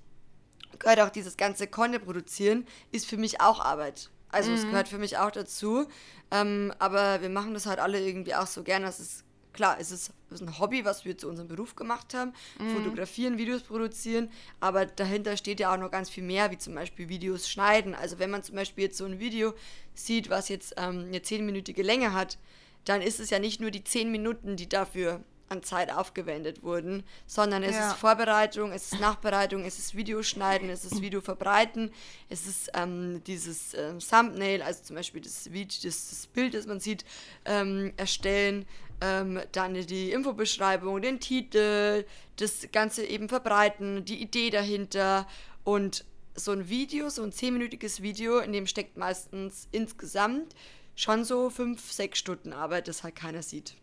gehört 0.79 1.00
auch 1.01 1.09
dieses 1.09 1.38
ganze 1.38 1.68
Content 1.68 2.06
produzieren, 2.06 2.65
ist 2.91 3.06
für 3.06 3.18
mich 3.18 3.41
auch 3.41 3.59
Arbeit. 3.59 4.09
Also 4.33 4.50
mhm. 4.50 4.57
es 4.57 4.63
gehört 4.63 4.88
für 4.88 4.97
mich 4.97 5.18
auch 5.18 5.31
dazu. 5.31 5.88
Ähm, 6.31 6.74
aber 6.80 7.21
wir 7.21 7.30
machen 7.30 7.53
das 7.53 7.65
halt 7.65 7.80
alle 7.80 8.00
irgendwie 8.00 8.35
auch 8.35 8.47
so 8.47 8.63
gern, 8.63 8.83
dass 8.83 9.00
es 9.00 9.24
klar, 9.53 9.77
es 9.80 9.91
ist, 9.91 10.12
es 10.30 10.41
ist 10.41 10.47
ein 10.47 10.59
Hobby, 10.59 10.83
was 10.83 11.06
wir 11.06 11.18
zu 11.18 11.30
unserem 11.30 11.47
Beruf 11.47 11.75
gemacht 11.75 12.13
haben. 12.13 12.33
Mhm. 12.59 12.75
Fotografieren, 12.75 13.38
Videos 13.38 13.62
produzieren, 13.62 14.30
aber 14.59 14.85
dahinter 14.85 15.38
steht 15.38 15.59
ja 15.59 15.74
auch 15.74 15.77
noch 15.77 15.91
ganz 15.91 16.09
viel 16.09 16.24
mehr, 16.24 16.51
wie 16.51 16.57
zum 16.57 16.75
Beispiel 16.75 17.07
Videos 17.07 17.47
schneiden. 17.47 17.95
Also 17.95 18.19
wenn 18.19 18.31
man 18.31 18.44
zum 18.44 18.56
Beispiel 18.56 18.85
jetzt 18.85 18.97
so 18.97 19.06
ein 19.06 19.19
Video 19.19 19.53
sieht, 19.94 20.30
was 20.30 20.50
jetzt 20.50 20.74
ähm, 20.77 21.06
eine 21.07 21.21
zehnminütige 21.21 21.83
Länge 21.83 22.13
hat, 22.13 22.38
dann 22.86 23.01
ist 23.01 23.19
es 23.19 23.29
ja 23.29 23.39
nicht 23.39 23.62
nur 23.62 23.71
die 23.71 23.83
zehn 23.83 24.12
Minuten, 24.12 24.57
die 24.57 24.68
dafür 24.68 25.24
an 25.53 25.63
Zeit 25.63 25.91
aufgewendet 25.91 26.63
wurden, 26.63 27.03
sondern 27.25 27.63
es 27.63 27.75
ja. 27.75 27.91
ist 27.91 27.97
Vorbereitung, 27.97 28.71
es 28.73 28.91
ist 28.91 29.00
Nachbereitung, 29.00 29.63
es 29.63 29.79
ist 29.79 29.95
Videoschneiden, 29.95 30.69
es 30.69 30.83
ist 30.83 31.01
Video 31.01 31.21
verbreiten, 31.21 31.91
es 32.29 32.45
ist 32.45 32.71
ähm, 32.73 33.23
dieses 33.25 33.73
ähm, 33.73 34.00
Thumbnail, 34.00 34.61
also 34.61 34.83
zum 34.83 34.95
Beispiel 34.97 35.21
das, 35.21 35.51
Video, 35.51 35.79
das, 35.83 36.09
das 36.09 36.27
Bild, 36.27 36.53
das 36.53 36.67
man 36.67 36.79
sieht, 36.79 37.05
ähm, 37.45 37.94
erstellen, 37.95 38.65
ähm, 39.01 39.39
dann 39.51 39.73
die 39.73 40.11
Infobeschreibung, 40.11 41.01
den 41.01 41.19
Titel, 41.19 42.05
das 42.36 42.67
Ganze 42.72 43.05
eben 43.05 43.29
verbreiten, 43.29 44.05
die 44.05 44.22
Idee 44.22 44.50
dahinter 44.50 45.27
und 45.63 46.05
so 46.36 46.51
ein 46.51 46.67
Video, 46.67 47.10
so 47.10 47.24
ein 47.24 47.31
zehnminütiges 47.31 48.01
Video, 48.01 48.39
in 48.39 48.53
dem 48.53 48.65
steckt 48.67 48.98
meistens 48.98 49.67
insgesamt 49.72 50.55
schon 50.95 51.24
so 51.25 51.50
fünf, 51.50 51.91
sechs 51.91 52.19
Stunden 52.19 52.53
Arbeit, 52.53 52.88
das 52.88 53.03
halt 53.03 53.15
keiner 53.15 53.43
sieht. 53.43 53.75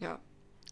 Ja. 0.00 0.20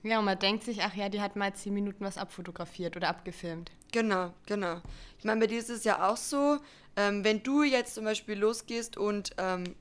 Ja, 0.02 0.18
und 0.18 0.24
man 0.24 0.38
denkt 0.38 0.64
sich, 0.64 0.82
ach 0.82 0.94
ja, 0.94 1.08
die 1.08 1.20
hat 1.20 1.36
mal 1.36 1.54
zehn 1.54 1.74
Minuten 1.74 2.04
was 2.04 2.18
abfotografiert 2.18 2.96
oder 2.96 3.08
abgefilmt. 3.08 3.70
Genau, 3.92 4.32
genau. 4.46 4.80
Ich 5.18 5.24
meine, 5.24 5.40
bei 5.40 5.46
dir 5.46 5.58
ist 5.58 5.70
es 5.70 5.84
ja 5.84 6.08
auch 6.08 6.16
so, 6.16 6.58
ähm, 6.96 7.24
wenn 7.24 7.42
du 7.42 7.62
jetzt 7.62 7.94
zum 7.94 8.04
Beispiel 8.04 8.38
losgehst 8.38 8.96
und 8.96 9.30
ähm, 9.38 9.76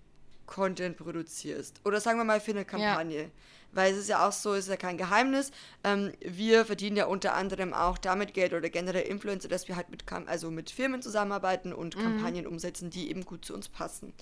Content 0.46 0.98
produzierst, 0.98 1.82
oder 1.86 2.00
sagen 2.00 2.20
wir 2.20 2.24
mal 2.24 2.40
für 2.40 2.52
eine 2.52 2.66
Kampagne, 2.66 3.24
ja 3.24 3.30
weil 3.74 3.94
es 3.94 4.00
ist 4.00 4.10
ja 4.10 4.28
auch 4.28 4.32
so, 4.32 4.54
ist 4.54 4.70
ja 4.70 4.78
kein 4.78 4.98
Geheimnis. 4.98 5.52
Ähm, 5.84 6.12
wir 6.20 6.66
verdienen 6.66 6.98
ja 6.98 7.06
unter 7.06 7.34
anderem 7.34 7.74
auch 7.74 7.98
damit 7.98 8.34
Geld 8.34 8.54
oder 8.54 8.70
generell 8.70 9.04
Influencer, 9.04 9.48
dass 9.48 9.68
wir 9.68 9.76
halt 9.76 9.90
mit, 9.90 10.04
also 10.28 10.52
mit 10.52 10.72
Firmen 10.72 11.02
zusammenarbeiten 11.02 11.74
und 11.74 11.96
mhm. 11.96 12.02
Kampagnen 12.02 12.48
umsetzen, 12.48 12.90
die 12.90 13.10
eben 13.10 13.26
gut 13.26 13.46
zu 13.46 13.54
uns 13.54 13.70
passen. 13.70 14.14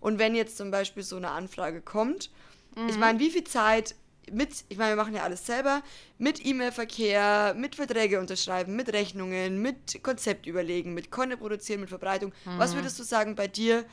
Und 0.00 0.18
wenn 0.18 0.34
jetzt 0.34 0.56
zum 0.56 0.70
Beispiel 0.70 1.02
so 1.02 1.16
eine 1.16 1.30
Anfrage 1.30 1.80
kommt, 1.80 2.30
mhm. 2.76 2.88
ich 2.88 2.98
meine, 2.98 3.18
wie 3.18 3.30
viel 3.30 3.44
Zeit 3.44 3.94
mit, 4.32 4.64
ich 4.68 4.78
meine, 4.78 4.96
wir 4.96 5.02
machen 5.02 5.14
ja 5.14 5.22
alles 5.22 5.46
selber, 5.46 5.82
mit 6.18 6.44
E-Mail-Verkehr, 6.44 7.54
mit 7.56 7.74
Verträge 7.74 8.20
unterschreiben, 8.20 8.76
mit 8.76 8.92
Rechnungen, 8.92 9.60
mit 9.60 10.02
Konzept 10.02 10.46
überlegen, 10.46 10.94
mit 10.94 11.10
Content 11.10 11.40
produzieren, 11.40 11.80
mit 11.80 11.88
Verbreitung. 11.88 12.32
Mhm. 12.44 12.58
Was 12.58 12.74
würdest 12.74 12.98
du 12.98 13.02
sagen 13.02 13.34
bei 13.34 13.48
dir, 13.48 13.84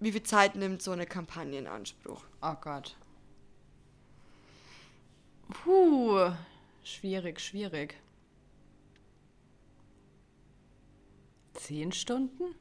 wie 0.00 0.12
viel 0.12 0.22
Zeit 0.22 0.56
nimmt 0.56 0.82
so 0.82 0.90
eine 0.90 1.06
Kampagne 1.06 1.58
in 1.58 1.66
Anspruch? 1.66 2.24
Oh 2.42 2.54
Gott. 2.60 2.96
Puh, 5.48 6.30
schwierig, 6.82 7.40
schwierig. 7.40 7.94
Zehn 11.54 11.92
Stunden? 11.92 12.54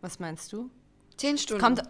Was 0.00 0.18
meinst 0.18 0.52
du? 0.52 0.70
Zehn 1.16 1.38
Stunden. 1.38 1.62
Kommt, 1.62 1.82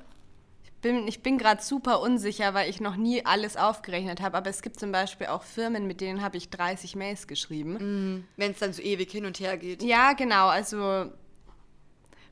bin, 0.82 1.08
ich 1.08 1.22
bin 1.22 1.38
gerade 1.38 1.62
super 1.62 2.00
unsicher, 2.00 2.52
weil 2.52 2.68
ich 2.68 2.80
noch 2.80 2.96
nie 2.96 3.24
alles 3.24 3.56
aufgerechnet 3.56 4.20
habe. 4.20 4.36
Aber 4.36 4.50
es 4.50 4.60
gibt 4.60 4.78
zum 4.78 4.92
Beispiel 4.92 5.28
auch 5.28 5.42
Firmen, 5.42 5.86
mit 5.86 6.00
denen 6.00 6.20
habe 6.20 6.36
ich 6.36 6.50
30 6.50 6.96
Mails 6.96 7.26
geschrieben. 7.26 7.72
Mhm. 7.72 8.24
Wenn 8.36 8.52
es 8.52 8.58
dann 8.58 8.72
so 8.72 8.82
ewig 8.82 9.10
hin 9.10 9.24
und 9.24 9.40
her 9.40 9.56
geht. 9.56 9.82
Ja, 9.82 10.12
genau. 10.12 10.48
Also 10.48 11.10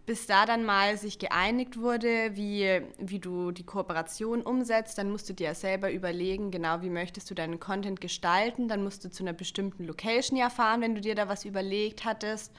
bis 0.07 0.27
da 0.27 0.45
dann 0.45 0.65
mal 0.65 0.97
sich 0.97 1.21
geeinigt 1.21 1.79
wurde, 1.81 2.35
wie, 2.35 2.81
wie 2.99 3.21
du 3.21 3.53
die 3.53 3.63
Kooperation 3.63 4.43
umsetzt, 4.43 4.99
dann 4.99 5.11
musst 5.11 5.29
du 5.29 5.35
dir 5.35 5.55
selber 5.55 5.93
überlegen, 5.93 6.51
genau 6.51 6.83
wie 6.83 6.91
möchtest 6.91 7.31
du 7.31 7.35
deinen 7.35 7.61
Content 7.61 8.01
gestalten. 8.01 8.67
Dann 8.67 8.83
musst 8.83 9.05
du 9.05 9.11
zu 9.11 9.23
einer 9.23 9.35
bestimmten 9.35 9.85
Location 9.85 10.37
ja 10.37 10.51
fahren, 10.51 10.81
wenn 10.81 10.97
du 10.97 11.01
dir 11.01 11.15
da 11.15 11.29
was 11.29 11.45
überlegt 11.45 12.05
hattest. 12.05 12.53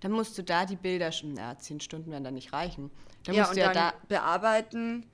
Dann 0.00 0.12
musst 0.12 0.38
du 0.38 0.42
da 0.42 0.64
die 0.64 0.76
Bilder, 0.76 1.12
schon, 1.12 1.34
na, 1.34 1.58
zehn 1.58 1.80
Stunden 1.80 2.10
werden 2.10 2.24
da 2.24 2.30
nicht 2.30 2.54
reichen. 2.54 2.90
Dann 3.24 3.34
ja, 3.34 3.42
musst 3.42 3.56
du 3.56 3.60
ja 3.60 3.72
da, 3.72 3.92
bearbeiten. 4.08 5.04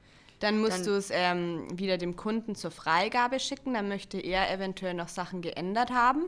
Dann 0.44 0.60
musst 0.60 0.80
dann- 0.80 0.84
du 0.84 0.96
es 0.96 1.08
ähm, 1.10 1.66
wieder 1.72 1.96
dem 1.96 2.16
Kunden 2.16 2.54
zur 2.54 2.70
Freigabe 2.70 3.40
schicken. 3.40 3.72
Dann 3.72 3.88
möchte 3.88 4.20
er 4.20 4.52
eventuell 4.52 4.92
noch 4.92 5.08
Sachen 5.08 5.40
geändert 5.40 5.90
haben. 5.90 6.26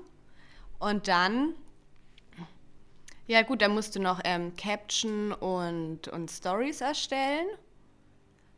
Und 0.78 1.06
dann, 1.06 1.54
ja 3.26 3.42
gut, 3.42 3.60
dann 3.60 3.74
musst 3.74 3.94
du 3.94 4.00
noch 4.00 4.20
ähm, 4.24 4.56
Caption 4.56 5.32
und, 5.32 6.08
und 6.08 6.30
Stories 6.30 6.80
erstellen. 6.80 7.46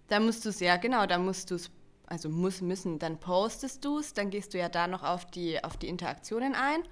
Da 0.06 0.20
musst 0.20 0.44
du 0.44 0.50
es, 0.50 0.60
ja 0.60 0.76
genau, 0.76 1.06
da 1.06 1.18
musst 1.18 1.50
du 1.50 1.56
es, 1.56 1.70
also 2.06 2.28
muss, 2.28 2.60
müssen, 2.60 3.00
dann 3.00 3.18
postest 3.18 3.84
du 3.84 3.98
es, 3.98 4.14
dann 4.14 4.30
gehst 4.30 4.54
du 4.54 4.58
ja 4.58 4.68
da 4.68 4.86
noch 4.86 5.02
auf 5.02 5.26
die, 5.26 5.62
auf 5.62 5.76
die 5.76 5.88
Interaktionen 5.88 6.54
ein, 6.54 6.82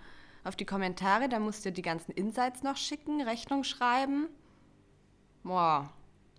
auf 0.45 0.57
die 0.57 0.67
Kommentare, 0.67 1.29
dann 1.29 1.43
musst 1.43 1.65
du 1.65 1.73
die 1.73 1.83
ganzen 1.83 2.11
Insights 2.13 2.63
noch 2.63 2.77
schicken, 2.77 3.23
Rechnung 3.23 3.65
schreiben. 3.65 4.27
Boah, 5.45 5.91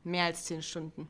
mehr 0.03 0.25
als 0.25 0.45
zehn 0.45 0.61
Stunden. 0.61 1.09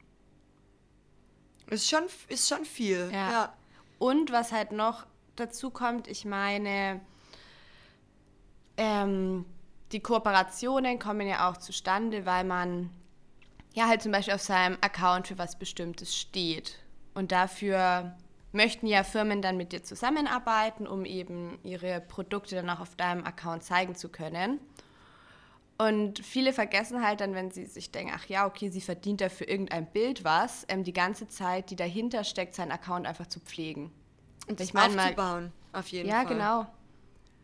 Ist 1.70 1.90
schon, 1.90 2.04
ist 2.28 2.48
schon 2.48 2.66
viel. 2.66 3.10
Ja. 3.12 3.32
ja. 3.32 3.54
Und 4.00 4.32
was 4.32 4.52
halt 4.52 4.72
noch 4.72 5.06
dazu 5.36 5.70
kommt, 5.70 6.08
ich 6.08 6.26
meine, 6.26 7.02
ähm, 8.78 9.46
die 9.92 10.00
Kooperationen 10.00 11.00
kommen 11.00 11.28
ja 11.28 11.50
auch 11.50 11.58
zustande, 11.58 12.26
weil 12.26 12.44
man 12.44 12.90
ja 13.74 13.88
halt 13.88 14.02
zum 14.02 14.12
Beispiel 14.12 14.34
auf 14.34 14.42
seinem 14.42 14.78
Account 14.82 15.28
für 15.28 15.38
was 15.38 15.58
Bestimmtes 15.58 16.16
steht. 16.16 16.80
Und 17.14 17.32
dafür 17.32 18.16
möchten 18.52 18.88
ja 18.88 19.04
Firmen 19.04 19.42
dann 19.42 19.58
mit 19.58 19.72
dir 19.72 19.84
zusammenarbeiten, 19.84 20.88
um 20.88 21.06
eben 21.06 21.60
ihre 21.64 22.02
Produkte 22.02 22.56
dann 22.56 22.70
auch 22.70 22.80
auf 22.80 22.96
deinem 22.96 23.24
Account 23.24 23.64
zeigen 23.64 23.96
zu 23.96 24.10
können. 24.10 24.60
Und 25.78 26.26
viele 26.26 26.54
vergessen 26.54 27.06
halt 27.06 27.22
dann, 27.22 27.36
wenn 27.36 27.52
sie 27.52 27.66
sich 27.68 27.92
denken, 27.92 28.12
ach 28.16 28.26
ja, 28.26 28.48
okay, 28.48 28.70
sie 28.70 28.82
verdient 28.82 29.22
da 29.22 29.30
für 29.30 29.44
irgendein 29.44 29.86
Bild 29.86 30.24
was, 30.24 30.66
ähm, 30.70 30.84
die 30.84 30.94
ganze 30.94 31.28
Zeit, 31.28 31.70
die 31.70 31.76
dahinter 31.76 32.24
steckt, 32.24 32.56
seinen 32.56 32.72
Account 32.72 33.06
einfach 33.06 33.28
zu 33.28 33.40
pflegen. 33.40 33.92
Und 34.48 34.60
Ich 34.60 34.72
das 34.72 34.74
mein 34.74 34.96
mal- 34.96 35.04
aufzubauen, 35.10 35.52
auf 35.74 35.88
jeden 35.90 36.10
Ja, 36.10 36.24
Fall. 36.24 36.34
genau. 36.34 36.66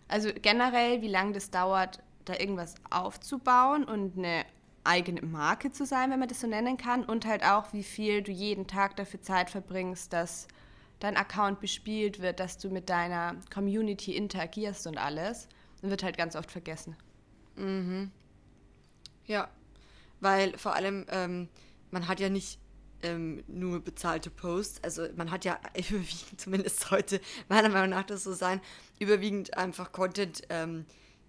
Also 0.08 0.30
generell, 0.42 1.02
wie 1.04 1.08
lange 1.10 1.34
das 1.34 1.52
dauert, 1.52 2.00
da 2.26 2.34
irgendwas 2.40 2.74
aufzubauen 2.90 3.84
und 3.84 4.18
eine 4.18 4.46
eigene 4.84 5.22
Marke 5.22 5.72
zu 5.72 5.86
sein, 5.86 6.10
wenn 6.10 6.20
man 6.20 6.28
das 6.28 6.42
so 6.42 6.48
nennen 6.48 6.78
kann. 6.78 7.04
Und 7.06 7.26
halt 7.26 7.44
auch, 7.44 7.72
wie 7.72 7.84
viel 7.84 8.22
du 8.24 8.32
jeden 8.32 8.66
Tag 8.68 8.96
dafür 8.96 9.22
Zeit 9.22 9.50
verbringst, 9.52 10.12
dass 10.12 10.48
dein 11.00 11.18
Account 11.18 11.60
bespielt 11.60 12.22
wird, 12.22 12.40
dass 12.40 12.58
du 12.58 12.70
mit 12.70 12.90
deiner 12.90 13.36
Community 13.54 14.16
interagierst 14.16 14.88
und 14.88 14.98
alles. 14.98 15.48
Dann 15.82 15.90
wird 15.92 16.02
halt 16.04 16.18
ganz 16.18 16.36
oft 16.36 16.52
vergessen. 16.52 16.96
Ja, 19.26 19.50
weil 20.20 20.58
vor 20.58 20.76
allem, 20.76 21.06
ähm, 21.10 21.50
man 21.92 22.08
hat 22.08 22.20
ja 22.20 22.30
nicht 22.30 22.60
ähm, 23.04 23.44
nur 23.48 23.82
bezahlte 23.82 24.30
Posts, 24.30 24.84
also 24.84 25.08
man 25.16 25.32
hat 25.32 25.46
ja 25.46 25.60
überwiegend, 25.76 26.40
zumindest 26.40 26.92
heute, 26.92 27.20
meiner 27.50 27.70
Meinung 27.70 27.90
nach 27.90 28.04
das 28.04 28.24
so 28.24 28.34
sein, 28.34 28.62
überwiegend 29.00 29.58
einfach 29.58 29.92
Content, 29.92 30.44
ähm, 30.50 30.86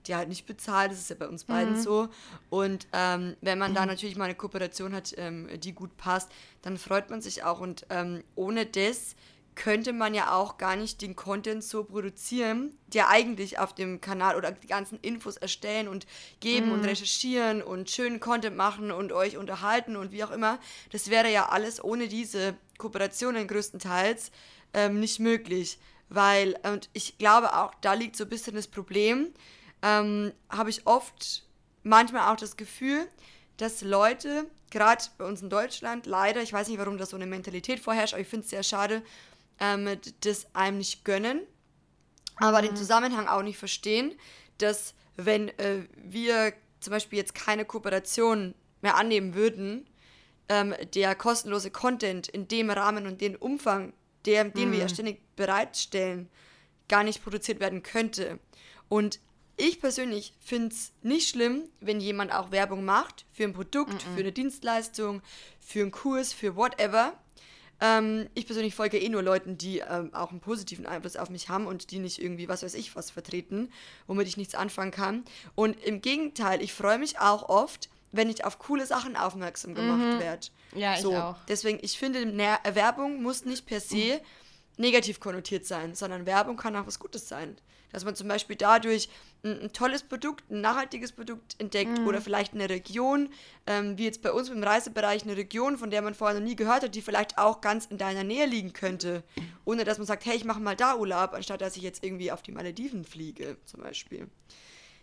der 0.07 0.19
halt 0.19 0.29
nicht 0.29 0.47
bezahlt, 0.47 0.93
das 0.93 0.99
ist 0.99 1.11
ja 1.11 1.17
bei 1.19 1.29
uns 1.29 1.45
beiden 1.45 1.81
so. 1.81 2.09
Und 2.51 2.87
ähm, 2.93 3.37
wenn 3.41 3.59
man 3.59 3.75
da 3.75 3.87
natürlich 3.87 4.17
mal 4.17 4.25
eine 4.25 4.35
Kooperation 4.35 4.95
hat, 4.95 5.15
ähm, 5.17 5.49
die 5.61 5.73
gut 5.73 5.97
passt, 5.97 6.31
dann 6.63 6.77
freut 6.77 7.09
man 7.09 7.23
sich 7.23 7.43
auch. 7.43 7.61
Und 7.61 7.87
ähm, 7.89 8.23
ohne 8.35 8.67
das 8.67 9.17
könnte 9.55 9.93
man 9.93 10.15
ja 10.15 10.33
auch 10.33 10.59
gar 10.59 10.77
nicht 10.77 11.01
den 11.01 11.15
Content 11.17 11.63
so 11.63 11.85
produzieren, 11.85 12.77
der 12.89 13.09
eigentlich 13.09 13.59
auf 13.59 13.75
dem 13.75 14.01
Kanal 14.01 14.37
oder 14.37 14.53
die 14.53 14.67
ganzen 14.67 14.99
Infos 15.01 15.37
erstellen 15.37 15.89
und 15.89 16.07
geben 16.41 16.73
und 16.73 16.85
recherchieren 16.85 17.63
und 17.63 17.91
schönen 17.91 18.21
Content 18.21 18.57
machen 18.57 18.91
und 18.91 19.13
euch 19.13 19.37
unterhalten 19.37 19.97
und 19.97 20.13
wie 20.13 20.25
auch 20.25 20.31
immer. 20.31 20.59
Das 20.91 21.09
wäre 21.09 21.31
ja 21.31 21.49
alles 21.49 21.83
ohne 21.83 22.09
diese 22.09 22.57
Kooperationen 22.79 23.47
größtenteils 23.47 24.33
ähm, 24.73 25.01
nicht 25.01 25.21
möglich. 25.21 25.79
Weil, 26.09 26.59
und 26.65 26.91
ich 26.93 27.19
glaube 27.19 27.57
auch, 27.57 27.73
da 27.81 27.95
liegt 27.95 28.17
so 28.17 28.25
ein 28.25 28.31
bisschen 28.31 28.55
das 28.55 28.69
Problem, 28.69 29.33
ähm, 29.83 30.33
habe 30.51 30.71
ich 30.71 30.87
oft 30.87 31.45
manchmal 31.83 32.33
auch 32.33 32.37
das 32.37 32.57
Gefühl, 32.57 33.09
dass 33.57 33.83
Leute, 33.83 34.47
gerade 34.71 35.05
bei 35.17 35.25
uns 35.25 35.43
in 35.43 35.51
Deutschland, 35.51 36.07
leider, 36.07 36.43
ich 36.43 36.53
weiß 36.53 36.69
nicht, 36.69 36.79
warum 36.79 36.99
da 36.99 37.07
so 37.07 37.17
eine 37.17 37.27
Mentalität 37.27 37.81
vorherrscht, 37.81 38.15
aber 38.15 38.23
ich 38.23 38.29
finde 38.29 38.45
es 38.45 38.51
sehr 38.51 38.63
schade, 38.63 39.03
ähm, 39.61 39.99
das 40.21 40.47
einem 40.55 40.79
nicht 40.79 41.05
gönnen, 41.05 41.41
aber 42.37 42.63
den 42.63 42.77
Zusammenhang 42.77 43.29
auch 43.29 43.43
nicht 43.43 43.59
verstehen, 43.59 44.15
dass 44.59 44.95
wenn 45.17 45.49
äh, 45.59 45.85
wir 45.97 46.53
zum 46.81 46.93
Beispiel 46.93 47.19
jetzt 47.19 47.35
keine 47.35 47.65
Kooperation 47.65 48.55
mehr 48.83 48.97
annehmen 48.97 49.35
würden, 49.35 49.89
ähm, 50.49 50.75
der 50.95 51.15
kostenlose 51.15 51.71
Content 51.71 52.29
in 52.29 52.49
dem 52.49 52.71
Rahmen 52.71 53.07
und 53.07 53.21
dem 53.21 53.37
Umfang, 53.37 53.95
der, 54.27 54.45
den 54.45 54.73
wir 54.73 54.79
ja 54.79 54.89
ständig 54.89 55.21
bereitstellen, 55.37 56.29
gar 56.89 57.05
nicht 57.05 57.23
produziert 57.23 57.61
werden 57.61 57.83
könnte. 57.83 58.39
Und 58.89 59.21
ich 59.57 59.81
persönlich 59.81 60.35
finde 60.41 60.75
es 60.75 60.93
nicht 61.03 61.29
schlimm, 61.29 61.69
wenn 61.81 62.01
jemand 62.01 62.33
auch 62.33 62.51
Werbung 62.51 62.85
macht 62.85 63.25
für 63.33 63.45
ein 63.45 63.53
Produkt, 63.53 64.03
für 64.03 64.21
eine 64.21 64.33
Dienstleistung, 64.33 65.23
für 65.61 65.83
einen 65.83 65.91
Kurs, 65.93 66.33
für 66.33 66.57
whatever. 66.57 67.19
Ähm, 67.81 68.29
ich 68.35 68.47
persönlich 68.47 68.75
folge 68.75 68.99
eh 68.99 69.09
nur 69.09 69.23
Leuten, 69.23 69.59
die 69.59 69.79
ähm, 69.79 70.15
auch 70.15 70.31
einen 70.31 70.41
positiven 70.41 70.87
Einfluss 70.87 71.17
auf 71.17 71.31
mich 71.31 71.49
haben 71.49 71.67
und 71.67 71.91
die 71.91 71.99
nicht 71.99 72.23
irgendwie, 72.23 72.49
was 72.49 72.63
weiß 72.63 72.75
ich, 72.75 72.95
was 72.97 73.11
vertreten, 73.11 73.73
womit 74.07 74.29
ich 74.29 74.37
nichts 74.37 74.55
anfangen 74.55 74.91
kann. 74.91 75.25
Und 75.55 75.83
im 75.85 76.01
Gegenteil, 76.01 76.63
ich 76.63 76.73
freue 76.73 76.99
mich 76.99 77.19
auch 77.19 77.49
oft, 77.49 77.89
wenn 78.13 78.31
ich 78.31 78.45
auf 78.45 78.59
coole 78.61 78.87
Sachen 78.87 79.17
aufmerksam 79.17 79.75
gemacht 79.75 80.21
werde. 80.21 80.47
Ja, 80.75 80.95
ich 80.95 81.01
so, 81.01 81.15
auch. 81.17 81.37
Deswegen, 81.49 81.81
ich 81.83 81.99
finde, 81.99 82.37
Werbung 82.75 83.23
muss 83.23 83.45
nicht 83.45 83.67
per 83.67 83.81
se 83.81 84.21
negativ 84.77 85.19
konnotiert 85.19 85.67
sein, 85.67 85.95
sondern 85.95 86.27
Werbung 86.27 86.57
kann 86.57 86.77
auch 86.77 86.87
was 86.87 86.99
Gutes 86.99 87.29
sein. 87.29 87.57
Dass 87.91 88.05
man 88.05 88.15
zum 88.15 88.29
Beispiel 88.29 88.57
dadurch 88.57 89.09
ein, 89.45 89.73
tolles 89.73 90.03
Produkt, 90.03 90.51
ein 90.51 90.61
nachhaltiges 90.61 91.13
Produkt 91.13 91.57
entdeckt 91.59 91.99
oder 92.07 92.21
vielleicht 92.21 92.55
eine 92.55 92.69
Region, 92.69 93.29
ähm, 93.67 93.99
wie 93.99 94.05
jetzt 94.05 94.23
bei 94.23 94.33
uns 94.33 94.49
im 94.49 94.63
Reisebereich, 94.63 95.25
eine 95.25 95.37
Region, 95.37 95.77
von 95.77 95.91
der 95.91 96.03
man 96.03 96.15
vorher 96.15 96.39
noch 96.41 96.47
nie 96.47 96.57
gehört 96.57 96.83
hat, 96.83 96.95
die 96.95 97.03
vielleicht 97.03 97.39
auch 97.39 97.61
ganz 97.61 97.87
in 97.87 97.99
deiner 97.99 98.25
Nähe 98.25 98.47
liegen 98.47 98.73
könnte. 98.73 99.23
Ohne 99.65 99.85
dass 99.85 99.99
man 99.99 100.07
sagt, 100.07 100.25
hey, 100.25 100.37
ich 100.37 100.45
mache 100.45 100.61
mal 100.61 100.77
da 100.77 100.97
Urlaub, 100.97 101.35
anstatt 101.35 101.61
dass 101.61 101.77
ich 101.77 101.83
jetzt 101.83 102.03
irgendwie 102.03 102.33
auf 102.33 102.43
die 102.43 102.53
Malediven 102.53 103.05
fliege, 103.05 103.59
zum 103.67 103.83
Beispiel. 103.83 104.29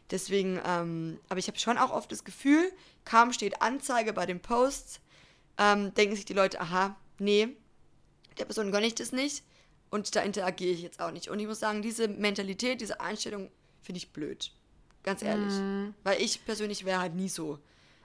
Deswegen, 0.09 0.59
ähm, 0.65 1.19
aber 1.29 1.39
ich 1.39 1.47
habe 1.47 1.57
schon 1.57 1.77
auch 1.77 1.91
oft 1.91 2.11
das 2.11 2.23
Gefühl, 2.23 2.71
kaum 3.05 3.31
steht 3.31 3.61
Anzeige 3.61 4.11
bei 4.11 4.25
den 4.25 4.41
Posts, 4.41 4.99
ähm, 5.57 5.93
denken 5.93 6.15
sich 6.15 6.25
die 6.25 6.33
Leute, 6.33 6.59
aha, 6.59 6.95
nee, 7.19 7.49
der 8.37 8.45
Person 8.45 8.71
gönne 8.71 8.87
ich 8.87 8.95
das 8.95 9.11
nicht 9.11 9.43
und 9.89 10.15
da 10.15 10.21
interagiere 10.21 10.71
ich 10.73 10.81
jetzt 10.81 10.99
auch 10.99 11.11
nicht. 11.11 11.29
Und 11.29 11.39
ich 11.39 11.47
muss 11.47 11.59
sagen, 11.59 11.81
diese 11.81 12.07
Mentalität, 12.07 12.81
diese 12.81 12.99
Einstellung 12.99 13.51
finde 13.81 13.97
ich 13.97 14.11
blöd. 14.11 14.51
Ganz 15.03 15.21
ehrlich. 15.21 15.53
Weil 16.03 16.21
ich 16.21 16.45
persönlich 16.45 16.85
wäre 16.85 16.99
halt 16.99 17.15
nie 17.15 17.29
so. 17.29 17.59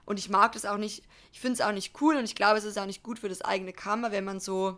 Und 0.05 0.19
ich 0.19 0.29
mag 0.29 0.53
das 0.53 0.65
auch 0.65 0.77
nicht, 0.77 1.03
ich 1.33 1.39
finde 1.39 1.55
es 1.55 1.61
auch 1.61 1.73
nicht 1.73 2.01
cool 2.01 2.15
und 2.15 2.23
ich 2.23 2.35
glaube, 2.35 2.57
es 2.57 2.63
ist 2.63 2.79
auch 2.79 2.85
nicht 2.85 3.03
gut 3.03 3.19
für 3.19 3.29
das 3.29 3.41
eigene 3.41 3.73
Karma, 3.73 4.11
wenn 4.11 4.23
man 4.23 4.39
so, 4.39 4.77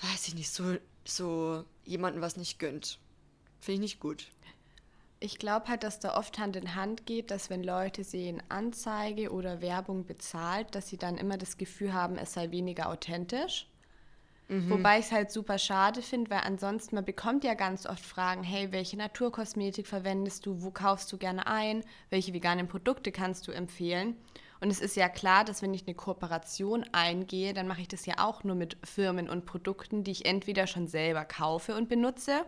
weiß 0.00 0.28
ich 0.28 0.34
nicht, 0.34 0.50
so, 0.50 0.76
so 1.04 1.64
jemandem 1.84 2.22
was 2.22 2.36
nicht 2.36 2.58
gönnt. 2.58 2.98
Finde 3.60 3.74
ich 3.74 3.80
nicht 3.80 4.00
gut. 4.00 4.28
Ich 5.20 5.38
glaube 5.38 5.68
halt, 5.68 5.82
dass 5.82 6.00
da 6.00 6.16
oft 6.16 6.38
Hand 6.38 6.56
in 6.56 6.74
Hand 6.74 7.04
geht, 7.04 7.30
dass 7.30 7.50
wenn 7.50 7.62
Leute 7.64 8.04
sehen 8.04 8.42
Anzeige 8.48 9.32
oder 9.32 9.60
Werbung 9.60 10.06
bezahlt, 10.06 10.74
dass 10.74 10.88
sie 10.88 10.96
dann 10.96 11.18
immer 11.18 11.36
das 11.36 11.58
Gefühl 11.58 11.92
haben, 11.92 12.16
es 12.16 12.32
sei 12.32 12.50
weniger 12.50 12.88
authentisch. 12.88 13.66
Wobei 14.48 14.98
ich 14.98 15.06
es 15.06 15.12
halt 15.12 15.30
super 15.30 15.58
schade 15.58 16.00
finde, 16.00 16.30
weil 16.30 16.40
ansonsten, 16.40 16.94
man 16.94 17.04
bekommt 17.04 17.44
ja 17.44 17.52
ganz 17.52 17.84
oft 17.84 18.04
Fragen, 18.04 18.42
hey, 18.42 18.72
welche 18.72 18.96
Naturkosmetik 18.96 19.86
verwendest 19.86 20.46
du, 20.46 20.62
wo 20.62 20.70
kaufst 20.70 21.12
du 21.12 21.18
gerne 21.18 21.46
ein, 21.46 21.84
welche 22.08 22.32
veganen 22.32 22.66
Produkte 22.66 23.12
kannst 23.12 23.46
du 23.46 23.52
empfehlen? 23.52 24.16
Und 24.60 24.70
es 24.70 24.80
ist 24.80 24.96
ja 24.96 25.08
klar, 25.08 25.44
dass 25.44 25.60
wenn 25.60 25.74
ich 25.74 25.86
eine 25.86 25.94
Kooperation 25.94 26.84
eingehe, 26.92 27.52
dann 27.52 27.68
mache 27.68 27.82
ich 27.82 27.88
das 27.88 28.06
ja 28.06 28.14
auch 28.18 28.42
nur 28.42 28.56
mit 28.56 28.78
Firmen 28.82 29.28
und 29.28 29.44
Produkten, 29.44 30.02
die 30.02 30.12
ich 30.12 30.24
entweder 30.24 30.66
schon 30.66 30.88
selber 30.88 31.24
kaufe 31.26 31.76
und 31.76 31.88
benutze 31.88 32.44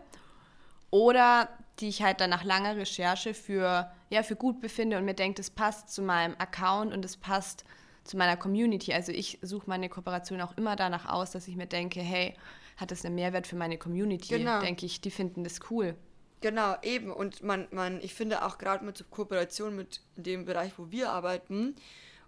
oder 0.89 1.49
die 1.79 1.87
ich 1.87 2.03
halt 2.03 2.19
dann 2.19 2.29
nach 2.29 2.43
langer 2.43 2.75
Recherche 2.75 3.33
für, 3.33 3.91
ja, 4.09 4.23
für 4.23 4.35
gut 4.35 4.59
befinde 4.59 4.97
und 4.97 5.05
mir 5.05 5.13
denke, 5.13 5.37
das 5.37 5.49
passt 5.49 5.89
zu 5.89 6.01
meinem 6.01 6.35
Account 6.37 6.93
und 6.93 7.05
es 7.05 7.15
passt 7.15 7.63
zu 8.03 8.17
meiner 8.17 8.37
Community. 8.37 8.93
Also 8.93 9.11
ich 9.11 9.39
suche 9.41 9.69
meine 9.69 9.89
Kooperation 9.89 10.41
auch 10.41 10.57
immer 10.57 10.75
danach 10.75 11.07
aus, 11.07 11.31
dass 11.31 11.47
ich 11.47 11.55
mir 11.55 11.67
denke, 11.67 12.01
hey, 12.01 12.35
hat 12.77 12.91
das 12.91 13.05
einen 13.05 13.15
Mehrwert 13.15 13.47
für 13.47 13.55
meine 13.55 13.77
Community? 13.77 14.37
Genau. 14.37 14.59
Denke 14.59 14.85
ich, 14.85 15.01
die 15.01 15.11
finden 15.11 15.43
das 15.43 15.59
cool. 15.69 15.95
Genau, 16.41 16.75
eben. 16.81 17.11
Und 17.11 17.43
man, 17.43 17.67
man, 17.71 18.01
ich 18.01 18.15
finde 18.15 18.43
auch 18.43 18.57
gerade 18.57 18.83
mit 18.83 19.05
Kooperation 19.11 19.75
mit 19.75 20.01
dem 20.15 20.45
Bereich, 20.45 20.73
wo 20.77 20.89
wir 20.89 21.11
arbeiten 21.11 21.75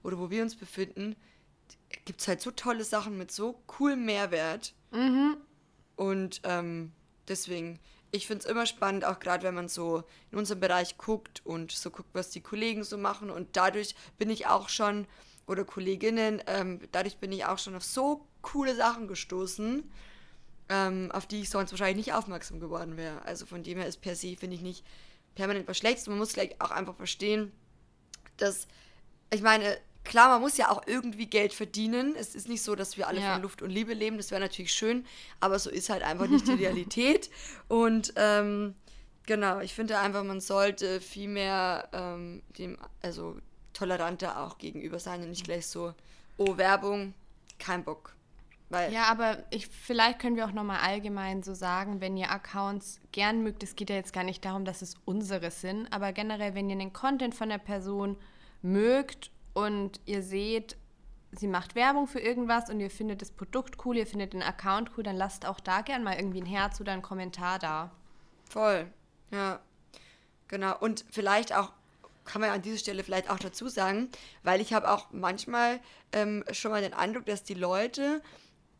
oder 0.03 0.19
wo 0.19 0.29
wir 0.29 0.43
uns 0.43 0.55
befinden, 0.55 1.15
gibt 2.05 2.21
es 2.21 2.27
halt 2.27 2.41
so 2.41 2.51
tolle 2.51 2.83
Sachen 2.83 3.17
mit 3.17 3.31
so 3.31 3.59
coolem 3.65 4.05
Mehrwert. 4.05 4.73
Mhm. 4.91 5.37
Und 5.95 6.41
ähm, 6.43 6.91
deswegen, 7.27 7.79
ich 8.11 8.27
finde 8.27 8.45
es 8.45 8.49
immer 8.49 8.67
spannend, 8.67 9.05
auch 9.05 9.19
gerade 9.19 9.43
wenn 9.43 9.55
man 9.55 9.67
so 9.67 10.03
in 10.31 10.37
unserem 10.37 10.59
Bereich 10.59 10.97
guckt 10.97 11.41
und 11.43 11.71
so 11.71 11.89
guckt, 11.89 12.09
was 12.13 12.29
die 12.29 12.41
Kollegen 12.41 12.83
so 12.83 12.99
machen. 12.99 13.31
Und 13.31 13.57
dadurch 13.57 13.95
bin 14.19 14.29
ich 14.29 14.45
auch 14.45 14.69
schon, 14.69 15.07
oder 15.47 15.65
Kolleginnen, 15.65 16.41
ähm, 16.47 16.79
dadurch 16.91 17.17
bin 17.17 17.31
ich 17.31 17.45
auch 17.45 17.59
schon 17.59 17.75
auf 17.75 17.83
so 17.83 18.25
coole 18.41 18.75
Sachen 18.75 19.07
gestoßen 19.07 19.83
ähm, 20.69 21.11
auf 21.11 21.27
die 21.27 21.41
ich 21.41 21.49
sonst 21.49 21.71
wahrscheinlich 21.71 22.07
nicht 22.07 22.15
aufmerksam 22.15 22.59
geworden 22.59 22.97
wäre. 22.97 23.23
Also 23.25 23.45
von 23.45 23.63
dem 23.63 23.77
her 23.77 23.87
ist 23.87 24.01
per 24.01 24.15
se, 24.15 24.35
finde 24.35 24.55
ich, 24.55 24.61
nicht 24.61 24.85
permanent 25.35 25.67
was 25.67 25.77
Schlechtes. 25.77 26.07
Man 26.07 26.17
muss 26.17 26.33
gleich 26.33 26.55
auch 26.59 26.71
einfach 26.71 26.95
verstehen, 26.95 27.51
dass, 28.37 28.67
ich 29.31 29.41
meine, 29.41 29.77
klar, 30.03 30.29
man 30.29 30.41
muss 30.41 30.57
ja 30.57 30.69
auch 30.69 30.81
irgendwie 30.87 31.25
Geld 31.25 31.53
verdienen. 31.53 32.15
Es 32.15 32.35
ist 32.35 32.47
nicht 32.47 32.61
so, 32.61 32.75
dass 32.75 32.97
wir 32.97 33.07
alle 33.07 33.21
ja. 33.21 33.33
von 33.33 33.41
Luft 33.41 33.61
und 33.61 33.69
Liebe 33.69 33.93
leben. 33.93 34.17
Das 34.17 34.31
wäre 34.31 34.41
natürlich 34.41 34.73
schön, 34.73 35.05
aber 35.39 35.59
so 35.59 35.69
ist 35.69 35.89
halt 35.89 36.03
einfach 36.03 36.27
nicht 36.27 36.47
die 36.47 36.53
Realität. 36.63 37.29
Und 37.67 38.13
ähm, 38.15 38.75
genau, 39.25 39.59
ich 39.59 39.73
finde 39.73 39.99
einfach, 39.99 40.23
man 40.23 40.39
sollte 40.39 41.01
viel 41.01 41.27
mehr 41.27 41.89
ähm, 41.91 42.41
dem, 42.57 42.77
also 43.01 43.37
toleranter 43.73 44.41
auch 44.41 44.57
gegenüber 44.57 44.99
sein 44.99 45.21
und 45.21 45.29
nicht 45.29 45.45
gleich 45.45 45.67
so, 45.67 45.93
oh, 46.37 46.57
Werbung, 46.57 47.13
kein 47.59 47.83
Bock. 47.83 48.15
Weil 48.69 48.91
ja, 48.91 49.05
aber 49.05 49.43
ich, 49.51 49.67
vielleicht 49.67 50.19
können 50.19 50.35
wir 50.35 50.45
auch 50.45 50.51
nochmal 50.51 50.79
allgemein 50.79 51.43
so 51.43 51.53
sagen, 51.53 52.01
wenn 52.01 52.17
ihr 52.17 52.31
Accounts 52.31 52.99
gern 53.11 53.43
mögt, 53.43 53.61
es 53.61 53.75
geht 53.75 53.89
ja 53.89 53.95
jetzt 53.95 54.13
gar 54.13 54.23
nicht 54.23 54.43
darum, 54.45 54.65
dass 54.65 54.81
es 54.81 54.95
unsere 55.05 55.51
sind, 55.51 55.91
aber 55.91 56.11
generell, 56.11 56.55
wenn 56.55 56.69
ihr 56.69 56.77
den 56.77 56.93
Content 56.93 57.35
von 57.35 57.49
der 57.49 57.59
Person 57.59 58.17
mögt 58.61 59.29
und 59.53 59.99
ihr 60.05 60.23
seht, 60.23 60.77
sie 61.31 61.47
macht 61.47 61.75
Werbung 61.75 62.07
für 62.07 62.19
irgendwas 62.19 62.69
und 62.69 62.79
ihr 62.79 62.89
findet 62.89 63.21
das 63.21 63.31
Produkt 63.31 63.85
cool, 63.85 63.97
ihr 63.97 64.07
findet 64.07 64.33
den 64.33 64.41
Account 64.41 64.91
cool, 64.97 65.03
dann 65.03 65.17
lasst 65.17 65.45
auch 65.45 65.59
da 65.59 65.81
gern 65.81 66.03
mal 66.03 66.15
irgendwie 66.15 66.41
ein 66.41 66.47
Herz 66.47 66.79
oder 66.81 66.93
einen 66.93 67.01
Kommentar 67.01 67.59
da. 67.59 67.91
Voll, 68.49 68.87
ja. 69.31 69.59
Genau. 70.47 70.77
Und 70.79 71.05
vielleicht 71.11 71.53
auch, 71.55 71.71
kann 72.25 72.41
man 72.41 72.51
an 72.51 72.61
dieser 72.61 72.77
Stelle 72.77 73.03
vielleicht 73.03 73.29
auch 73.29 73.39
dazu 73.39 73.67
sagen, 73.67 74.09
weil 74.43 74.61
ich 74.61 74.73
habe 74.73 74.89
auch 74.89 75.07
manchmal 75.11 75.79
ähm, 76.11 76.43
schon 76.51 76.71
mal 76.71 76.81
den 76.81 76.93
Eindruck, 76.93 77.25
dass 77.25 77.43
die 77.43 77.53
Leute 77.53 78.21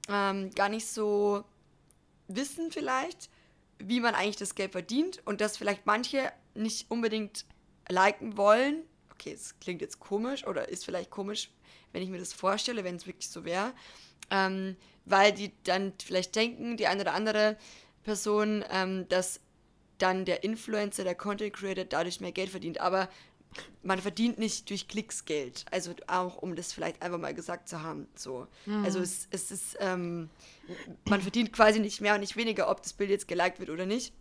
ähm, 0.10 0.52
gar 0.52 0.70
nicht 0.70 0.88
so 0.88 1.44
wissen 2.28 2.72
vielleicht, 2.72 3.30
wie 3.80 4.00
man 4.00 4.16
eigentlich 4.16 4.38
das 4.38 4.56
Geld 4.56 4.72
verdient 4.72 5.22
und 5.26 5.42
dass 5.42 5.58
vielleicht 5.58 5.86
manche 5.86 6.32
nicht 6.56 6.90
unbedingt 6.90 7.46
liken 7.90 8.38
wollen. 8.38 8.84
Okay, 9.12 9.34
es 9.34 9.60
klingt 9.60 9.82
jetzt 9.82 10.00
komisch 10.00 10.46
oder 10.48 10.70
ist 10.70 10.86
vielleicht 10.86 11.10
komisch, 11.10 11.52
wenn 11.92 12.02
ich 12.02 12.10
mir 12.10 12.20
das 12.20 12.34
vorstelle, 12.34 12.84
wenn 12.84 12.96
es 12.96 13.08
wirklich 13.08 13.30
so 13.30 13.46
wäre, 13.46 13.74
ähm, 14.32 14.76
weil 15.06 15.34
die 15.34 15.52
dann 15.64 15.94
vielleicht 16.04 16.36
denken, 16.36 16.78
die 16.78 16.88
eine 16.88 17.02
oder 17.02 17.14
andere 17.14 17.58
Person, 18.04 18.64
ähm, 18.70 19.08
dass 19.10 19.40
dann 19.98 20.26
der 20.26 20.44
Influencer, 20.44 21.04
der 21.04 21.16
Content 21.16 21.54
Creator 21.54 21.86
dadurch 21.86 22.20
mehr 22.20 22.32
Geld 22.32 22.50
verdient. 22.50 22.80
Aber 22.82 23.10
man 23.84 24.00
verdient 24.00 24.40
nicht 24.40 24.70
durch 24.70 24.88
Klicks 24.88 25.26
Geld. 25.26 25.66
Also 25.72 25.94
auch, 26.08 26.38
um 26.38 26.56
das 26.56 26.74
vielleicht 26.74 27.02
einfach 27.02 27.20
mal 27.20 27.34
gesagt 27.34 27.68
zu 27.68 27.82
haben. 27.82 28.08
So. 28.16 28.48
Mhm. 28.66 28.86
Also 28.86 29.00
es, 29.00 29.28
es 29.32 29.52
ist, 29.52 29.78
ähm, 29.80 30.30
man 31.06 31.22
verdient 31.22 31.54
quasi 31.54 31.80
nicht 31.80 32.02
mehr 32.02 32.14
und 32.16 32.22
nicht 32.22 32.36
weniger, 32.36 32.70
ob 32.70 32.82
das 32.82 32.94
Bild 32.94 33.10
jetzt 33.10 33.28
geliked 33.28 33.60
wird 33.60 33.70
oder 33.70 33.86
nicht. 33.86 34.14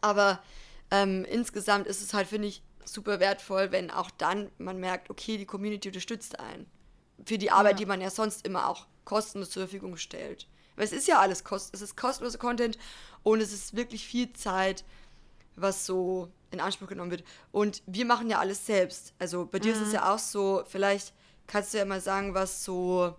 Aber 0.00 0.42
ähm, 0.90 1.24
insgesamt 1.24 1.86
ist 1.86 2.02
es 2.02 2.14
halt, 2.14 2.28
finde 2.28 2.48
ich, 2.48 2.62
super 2.84 3.20
wertvoll, 3.20 3.72
wenn 3.72 3.90
auch 3.90 4.10
dann 4.10 4.50
man 4.58 4.78
merkt, 4.78 5.10
okay, 5.10 5.36
die 5.38 5.46
Community 5.46 5.88
unterstützt 5.88 6.38
einen. 6.38 6.66
Für 7.24 7.38
die 7.38 7.50
Arbeit, 7.50 7.72
ja. 7.72 7.78
die 7.78 7.86
man 7.86 8.00
ja 8.00 8.10
sonst 8.10 8.46
immer 8.46 8.68
auch 8.68 8.86
kostenlos 9.04 9.50
zur 9.50 9.62
Verfügung 9.62 9.96
stellt. 9.96 10.46
Weil 10.76 10.84
es 10.84 10.92
ist 10.92 11.08
ja 11.08 11.18
alles 11.18 11.42
kost 11.42 11.74
es 11.74 11.80
ist 11.80 11.96
kostenloser 11.96 12.38
Content 12.38 12.78
und 13.22 13.40
es 13.40 13.52
ist 13.52 13.74
wirklich 13.74 14.06
viel 14.06 14.32
Zeit, 14.34 14.84
was 15.56 15.86
so 15.86 16.30
in 16.50 16.60
Anspruch 16.60 16.88
genommen 16.88 17.10
wird. 17.10 17.24
Und 17.52 17.82
wir 17.86 18.04
machen 18.04 18.30
ja 18.30 18.38
alles 18.38 18.66
selbst. 18.66 19.14
Also 19.18 19.46
bei 19.46 19.58
dir 19.58 19.74
mhm. 19.74 19.80
ist 19.80 19.82
es 19.82 19.88
mhm. 19.88 19.94
ja 19.94 20.14
auch 20.14 20.18
so, 20.18 20.62
vielleicht 20.66 21.12
kannst 21.46 21.74
du 21.74 21.78
ja 21.78 21.84
mal 21.84 22.00
sagen, 22.00 22.34
was 22.34 22.64
so 22.64 23.14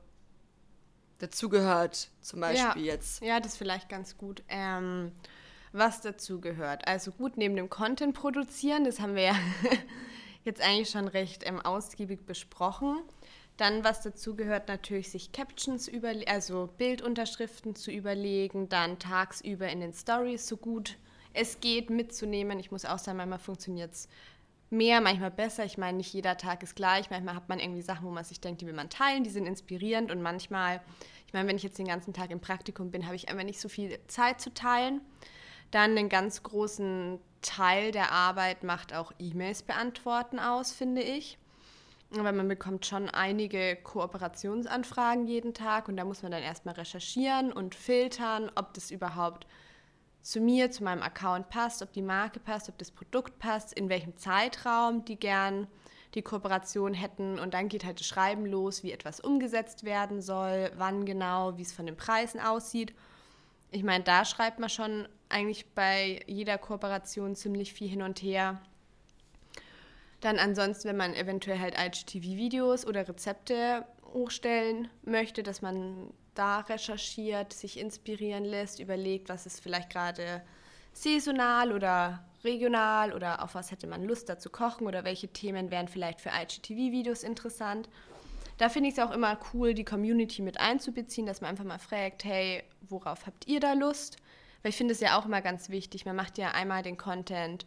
dazugehört, 1.19 2.09
zum 2.21 2.39
Beispiel 2.41 2.85
ja. 2.85 2.93
jetzt. 2.93 3.21
Ja, 3.21 3.39
das 3.39 3.53
ist 3.53 3.57
vielleicht 3.57 3.89
ganz 3.89 4.17
gut. 4.17 4.43
Ähm, 4.49 5.11
was 5.73 6.01
dazugehört. 6.01 6.87
Also 6.87 7.11
gut, 7.11 7.37
neben 7.37 7.55
dem 7.55 7.69
Content 7.69 8.15
produzieren, 8.15 8.83
das 8.83 8.99
haben 8.99 9.15
wir 9.15 9.23
ja 9.23 9.35
jetzt 10.43 10.61
eigentlich 10.61 10.89
schon 10.89 11.07
recht 11.07 11.43
ähm, 11.45 11.59
ausgiebig 11.59 12.25
besprochen. 12.25 13.01
Dann, 13.57 13.83
was 13.83 14.01
dazu 14.01 14.35
gehört, 14.35 14.67
natürlich 14.67 15.09
sich 15.09 15.31
Captions 15.31 15.87
überlegen, 15.87 16.29
also 16.29 16.69
Bildunterschriften 16.77 17.75
zu 17.75 17.91
überlegen, 17.91 18.69
dann 18.69 18.99
tagsüber 18.99 19.67
in 19.67 19.79
den 19.79 19.93
Stories 19.93 20.47
so 20.47 20.57
gut 20.57 20.97
es 21.33 21.59
geht 21.59 21.89
mitzunehmen. 21.89 22.59
Ich 22.59 22.71
muss 22.71 22.85
auch 22.85 22.99
sagen, 22.99 23.17
manchmal 23.17 23.39
funktioniert 23.39 23.93
es 23.93 24.09
mehr, 24.69 25.01
manchmal 25.01 25.31
besser. 25.31 25.65
Ich 25.65 25.77
meine, 25.77 25.97
nicht 25.97 26.13
jeder 26.13 26.37
Tag 26.37 26.63
ist 26.63 26.75
gleich. 26.75 27.09
Manchmal 27.09 27.35
hat 27.35 27.49
man 27.49 27.59
irgendwie 27.59 27.81
Sachen, 27.81 28.05
wo 28.05 28.11
man 28.11 28.23
sich 28.23 28.41
denkt, 28.41 28.61
die 28.61 28.67
will 28.67 28.73
man 28.73 28.89
teilen, 28.89 29.23
die 29.23 29.29
sind 29.29 29.45
inspirierend. 29.45 30.11
Und 30.11 30.21
manchmal, 30.21 30.81
ich 31.25 31.33
meine, 31.33 31.47
wenn 31.47 31.55
ich 31.55 31.63
jetzt 31.63 31.79
den 31.79 31.87
ganzen 31.87 32.13
Tag 32.13 32.31
im 32.31 32.39
Praktikum 32.39 32.91
bin, 32.91 33.05
habe 33.05 33.15
ich 33.15 33.29
einfach 33.29 33.43
nicht 33.43 33.61
so 33.61 33.69
viel 33.69 33.99
Zeit 34.07 34.41
zu 34.41 34.53
teilen. 34.53 35.01
Dann 35.71 35.91
einen 35.97 36.09
ganz 36.09 36.43
großen 36.43 37.19
Teil 37.41 37.91
der 37.91 38.11
Arbeit 38.11 38.63
macht 38.63 38.93
auch 38.93 39.11
E-Mails 39.19 39.63
beantworten 39.63 40.39
aus, 40.39 40.71
finde 40.71 41.01
ich. 41.01 41.37
Weil 42.09 42.33
man 42.33 42.47
bekommt 42.47 42.85
schon 42.85 43.09
einige 43.09 43.75
Kooperationsanfragen 43.75 45.27
jeden 45.27 45.53
Tag 45.53 45.89
und 45.89 45.97
da 45.97 46.05
muss 46.05 46.23
man 46.23 46.31
dann 46.31 46.41
erstmal 46.41 46.75
recherchieren 46.75 47.51
und 47.51 47.75
filtern, 47.75 48.49
ob 48.55 48.73
das 48.73 48.91
überhaupt 48.91 49.45
zu 50.27 50.41
mir, 50.41 50.69
zu 50.69 50.83
meinem 50.83 51.03
Account 51.03 51.47
passt, 51.47 51.81
ob 51.81 51.93
die 51.93 52.01
Marke 52.01 52.41
passt, 52.41 52.67
ob 52.67 52.77
das 52.77 52.91
Produkt 52.91 53.39
passt, 53.39 53.71
in 53.71 53.87
welchem 53.87 54.17
Zeitraum 54.17 55.05
die 55.05 55.17
gern 55.17 55.67
die 56.15 56.21
Kooperation 56.21 56.93
hätten. 56.93 57.39
Und 57.39 57.53
dann 57.53 57.69
geht 57.69 57.85
halt 57.85 58.01
das 58.01 58.07
Schreiben 58.07 58.45
los, 58.45 58.83
wie 58.83 58.91
etwas 58.91 59.21
umgesetzt 59.21 59.85
werden 59.85 60.21
soll, 60.21 60.69
wann 60.75 61.05
genau, 61.05 61.57
wie 61.57 61.61
es 61.61 61.71
von 61.71 61.85
den 61.85 61.95
Preisen 61.95 62.41
aussieht. 62.41 62.93
Ich 63.71 63.83
meine, 63.83 64.03
da 64.03 64.25
schreibt 64.25 64.59
man 64.59 64.67
schon 64.67 65.07
eigentlich 65.29 65.65
bei 65.73 66.21
jeder 66.27 66.57
Kooperation 66.57 67.33
ziemlich 67.33 67.71
viel 67.71 67.87
hin 67.87 68.01
und 68.01 68.21
her. 68.21 68.59
Dann 70.19 70.39
ansonsten, 70.39 70.89
wenn 70.89 70.97
man 70.97 71.13
eventuell 71.13 71.59
halt 71.59 71.75
IGTV-Videos 71.79 72.85
oder 72.85 73.07
Rezepte 73.07 73.85
hochstellen 74.11 74.89
möchte, 75.03 75.41
dass 75.41 75.61
man 75.61 76.11
da 76.37 76.59
recherchiert, 76.59 77.53
sich 77.53 77.79
inspirieren 77.79 78.45
lässt, 78.45 78.79
überlegt, 78.79 79.29
was 79.29 79.45
ist 79.45 79.61
vielleicht 79.61 79.89
gerade 79.89 80.41
saisonal 80.93 81.71
oder 81.71 82.23
regional 82.43 83.13
oder 83.13 83.43
auf 83.43 83.55
was 83.55 83.71
hätte 83.71 83.87
man 83.87 84.03
Lust 84.03 84.29
da 84.29 84.37
zu 84.37 84.49
kochen 84.49 84.87
oder 84.87 85.03
welche 85.03 85.27
Themen 85.27 85.71
wären 85.71 85.87
vielleicht 85.87 86.21
für 86.21 86.29
IGTV-Videos 86.29 87.23
interessant. 87.23 87.89
Da 88.57 88.69
finde 88.69 88.89
ich 88.89 88.97
es 88.97 89.03
auch 89.03 89.11
immer 89.11 89.37
cool, 89.53 89.73
die 89.73 89.83
Community 89.83 90.41
mit 90.41 90.59
einzubeziehen, 90.59 91.27
dass 91.27 91.41
man 91.41 91.51
einfach 91.51 91.63
mal 91.63 91.79
fragt, 91.79 92.23
hey, 92.23 92.63
worauf 92.89 93.27
habt 93.27 93.47
ihr 93.47 93.59
da 93.59 93.73
Lust? 93.73 94.17
Weil 94.61 94.71
ich 94.71 94.77
finde 94.77 94.93
es 94.93 94.99
ja 94.99 95.19
auch 95.19 95.25
immer 95.25 95.41
ganz 95.41 95.69
wichtig, 95.69 96.05
man 96.05 96.15
macht 96.15 96.37
ja 96.37 96.51
einmal 96.51 96.81
den 96.81 96.97
Content, 96.97 97.65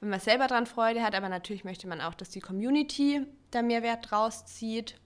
wenn 0.00 0.08
man 0.08 0.20
selber 0.20 0.46
daran 0.46 0.66
Freude 0.66 1.02
hat, 1.02 1.14
aber 1.14 1.28
natürlich 1.28 1.64
möchte 1.64 1.86
man 1.86 2.00
auch, 2.00 2.14
dass 2.14 2.30
die 2.30 2.40
Community 2.40 3.24
da 3.50 3.62
Mehrwert 3.62 4.10
draus 4.10 4.46
zieht. 4.46 4.96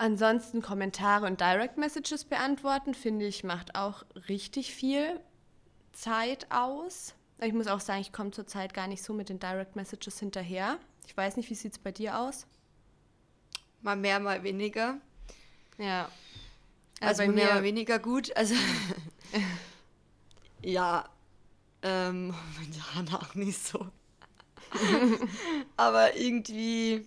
Ansonsten 0.00 0.62
Kommentare 0.62 1.26
und 1.26 1.42
Direct 1.42 1.76
Messages 1.76 2.24
beantworten, 2.24 2.94
finde 2.94 3.26
ich, 3.26 3.44
macht 3.44 3.74
auch 3.74 4.02
richtig 4.30 4.74
viel 4.74 5.20
Zeit 5.92 6.46
aus. 6.50 7.14
Ich 7.38 7.52
muss 7.52 7.66
auch 7.66 7.80
sagen, 7.80 8.00
ich 8.00 8.10
komme 8.10 8.30
zurzeit 8.30 8.72
gar 8.72 8.86
nicht 8.86 9.02
so 9.02 9.12
mit 9.12 9.28
den 9.28 9.38
Direct 9.38 9.76
Messages 9.76 10.18
hinterher. 10.18 10.78
Ich 11.06 11.14
weiß 11.14 11.36
nicht, 11.36 11.50
wie 11.50 11.54
sieht 11.54 11.72
es 11.72 11.78
bei 11.78 11.92
dir 11.92 12.18
aus? 12.18 12.46
Mal 13.82 13.96
mehr, 13.96 14.20
mal 14.20 14.42
weniger. 14.42 14.96
Ja. 15.76 16.08
Also, 17.02 17.24
also 17.24 17.34
mehr, 17.34 17.56
mal 17.56 17.62
weniger 17.62 17.98
gut. 17.98 18.34
Also 18.34 18.54
ja, 20.62 21.10
ähm, 21.82 22.28
momentan 22.54 23.20
auch 23.20 23.34
nicht 23.34 23.62
so. 23.62 23.86
Aber 25.76 26.16
irgendwie 26.16 27.04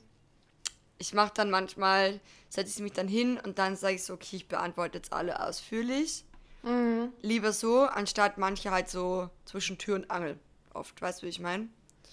ich 1.03 1.13
mache 1.13 1.31
dann 1.33 1.49
manchmal, 1.49 2.21
setze 2.53 2.73
ich 2.75 2.83
mich 2.83 2.93
dann 2.93 3.07
hin 3.07 3.39
und 3.43 3.57
dann 3.57 3.75
sage 3.75 3.95
ich 3.95 4.03
so, 4.03 4.13
okay, 4.13 4.35
ich 4.35 4.47
beantworte 4.47 4.99
jetzt 4.99 5.11
alle 5.11 5.43
ausführlich. 5.43 6.23
Mhm. 6.61 7.11
Lieber 7.21 7.51
so, 7.51 7.81
anstatt 7.81 8.37
manche 8.37 8.69
halt 8.69 8.89
so 8.89 9.31
zwischen 9.45 9.79
Tür 9.79 9.95
und 9.95 10.11
Angel 10.11 10.37
oft. 10.75 11.01
Weißt 11.01 11.21
du, 11.21 11.25
wie 11.25 11.31
ich 11.31 11.39
meine? 11.39 11.67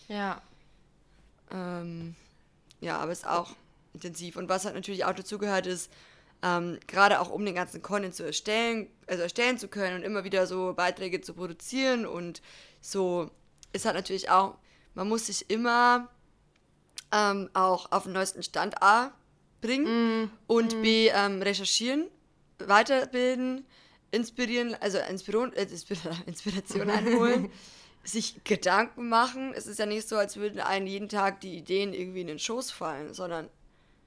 Ja. 0.09 0.41
Ähm, 1.51 2.17
ja, 2.81 2.99
aber 2.99 3.13
ist 3.13 3.27
auch 3.27 3.55
intensiv. 3.93 4.37
Und 4.37 4.49
was 4.49 4.65
halt 4.65 4.75
natürlich 4.75 5.05
auch 5.05 5.13
dazu 5.13 5.37
gehört, 5.37 5.67
ist, 5.67 5.93
ähm, 6.43 6.79
gerade 6.87 7.21
auch 7.21 7.29
um 7.29 7.45
den 7.45 7.55
ganzen 7.55 7.83
Content 7.83 8.15
zu 8.15 8.25
erstellen, 8.25 8.89
also 9.07 9.23
erstellen 9.23 9.59
zu 9.59 9.69
können 9.69 9.97
und 9.97 10.05
immer 10.05 10.25
wieder 10.25 10.47
so 10.47 10.73
Beiträge 10.73 11.21
zu 11.21 11.35
produzieren 11.35 12.07
und 12.07 12.41
so 12.81 13.31
ist 13.75 13.85
halt 13.85 13.95
natürlich 13.95 14.31
auch, 14.31 14.57
man 14.95 15.07
muss 15.07 15.27
sich 15.27 15.51
immer 15.51 16.09
ähm, 17.13 17.51
auch 17.53 17.93
auf 17.93 18.05
den 18.05 18.15
neuesten 18.15 18.43
Stand 18.43 18.83
A 18.83 19.13
bringen 19.61 20.25
mm. 20.25 20.31
und 20.47 20.77
mm. 20.77 20.83
B 20.83 21.09
ähm, 21.09 21.43
recherchieren, 21.43 22.09
weiterbilden, 22.59 23.67
inspirieren, 24.11 24.77
also 24.81 24.99
Inspiration, 24.99 25.53
äh, 25.55 25.67
Inspiration 26.27 26.91
einholen, 26.91 27.51
sich 28.05 28.43
Gedanken 28.45 29.09
machen. 29.09 29.53
Es 29.55 29.67
ist 29.67 29.79
ja 29.79 29.87
nicht 29.87 30.09
so, 30.09 30.17
als 30.17 30.37
würden 30.37 30.61
einen 30.61 30.87
jeden 30.87 31.09
Tag 31.09 31.41
die 31.41 31.57
Ideen 31.57 31.93
irgendwie 31.93 32.23
in 32.23 32.27
den 32.27 32.39
Schoß 32.39 32.71
fallen, 32.71 33.15
sondern 33.15 33.49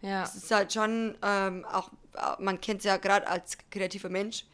ja. 0.02 0.24
es 0.24 0.36
ist 0.36 0.52
halt 0.52 0.74
schon 0.74 1.16
ähm, 1.22 1.66
auch, 1.66 1.92
man 2.40 2.60
kennt 2.60 2.80
es 2.80 2.86
ja 2.86 2.98
gerade 2.98 3.28
als 3.28 3.58
kreativer 3.70 4.10
Mensch, 4.10 4.46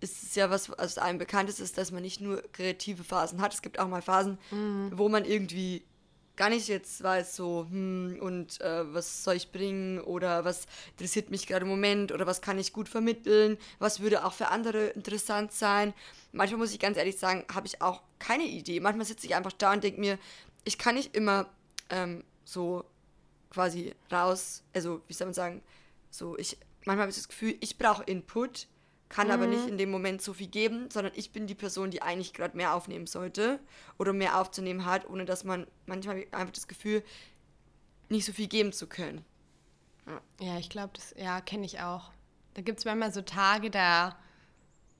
ist 0.00 0.22
es 0.22 0.34
ja 0.34 0.50
was, 0.50 0.70
was 0.70 0.98
einem 0.98 1.18
bekannt 1.18 1.48
ist, 1.48 1.60
ist, 1.60 1.78
dass 1.78 1.92
man 1.92 2.02
nicht 2.02 2.20
nur 2.20 2.42
kreative 2.52 3.04
Phasen 3.04 3.40
hat. 3.40 3.52
Es 3.52 3.62
gibt 3.62 3.78
auch 3.78 3.88
mal 3.88 4.02
Phasen, 4.02 4.38
mhm. 4.50 4.92
wo 4.94 5.08
man 5.08 5.24
irgendwie 5.24 5.84
gar 6.40 6.48
nicht 6.48 6.68
jetzt 6.68 7.02
weiß, 7.02 7.36
so, 7.36 7.66
hm, 7.68 8.16
und 8.18 8.62
äh, 8.62 8.94
was 8.94 9.24
soll 9.24 9.34
ich 9.34 9.52
bringen 9.52 10.00
oder 10.00 10.42
was 10.42 10.66
interessiert 10.92 11.30
mich 11.30 11.46
gerade 11.46 11.66
im 11.66 11.68
Moment 11.68 12.12
oder 12.12 12.26
was 12.26 12.40
kann 12.40 12.58
ich 12.58 12.72
gut 12.72 12.88
vermitteln, 12.88 13.58
was 13.78 14.00
würde 14.00 14.24
auch 14.24 14.32
für 14.32 14.48
andere 14.48 14.86
interessant 14.86 15.52
sein. 15.52 15.92
Manchmal 16.32 16.60
muss 16.60 16.72
ich 16.72 16.78
ganz 16.78 16.96
ehrlich 16.96 17.18
sagen, 17.18 17.44
habe 17.52 17.66
ich 17.66 17.82
auch 17.82 18.00
keine 18.18 18.44
Idee. 18.44 18.80
Manchmal 18.80 19.04
sitze 19.04 19.26
ich 19.26 19.34
einfach 19.34 19.52
da 19.52 19.74
und 19.74 19.84
denke 19.84 20.00
mir, 20.00 20.18
ich 20.64 20.78
kann 20.78 20.94
nicht 20.94 21.14
immer 21.14 21.50
ähm, 21.90 22.24
so 22.46 22.86
quasi 23.50 23.94
raus, 24.10 24.62
also 24.72 25.02
wie 25.08 25.12
soll 25.12 25.26
man 25.26 25.34
sagen, 25.34 25.62
so 26.10 26.38
ich, 26.38 26.56
manchmal 26.86 27.02
habe 27.02 27.10
ich 27.10 27.16
das 27.16 27.28
Gefühl, 27.28 27.56
ich 27.60 27.76
brauche 27.76 28.04
Input 28.04 28.66
kann 29.10 29.26
mhm. 29.26 29.32
aber 29.34 29.46
nicht 29.46 29.64
mhm. 29.64 29.68
in 29.68 29.78
dem 29.78 29.90
Moment 29.90 30.22
so 30.22 30.32
viel 30.32 30.46
geben, 30.46 30.88
sondern 30.90 31.12
ich 31.14 31.32
bin 31.32 31.46
die 31.46 31.54
Person, 31.54 31.90
die 31.90 32.00
eigentlich 32.00 32.32
gerade 32.32 32.56
mehr 32.56 32.74
aufnehmen 32.74 33.06
sollte 33.06 33.60
oder 33.98 34.14
mehr 34.14 34.40
aufzunehmen 34.40 34.86
hat, 34.86 35.06
ohne 35.10 35.26
dass 35.26 35.44
man 35.44 35.66
manchmal 35.84 36.24
einfach 36.30 36.54
das 36.54 36.68
Gefühl, 36.68 37.02
nicht 38.08 38.24
so 38.24 38.32
viel 38.32 38.46
geben 38.46 38.72
zu 38.72 38.86
können. 38.86 39.24
Ja, 40.06 40.20
ja 40.46 40.58
ich 40.58 40.70
glaube, 40.70 40.92
das 40.94 41.14
ja, 41.18 41.40
kenne 41.40 41.66
ich 41.66 41.80
auch. 41.80 42.10
Da 42.54 42.62
gibt 42.62 42.78
es 42.78 42.84
manchmal 42.84 43.12
so 43.12 43.20
Tage, 43.20 43.70
da 43.70 44.16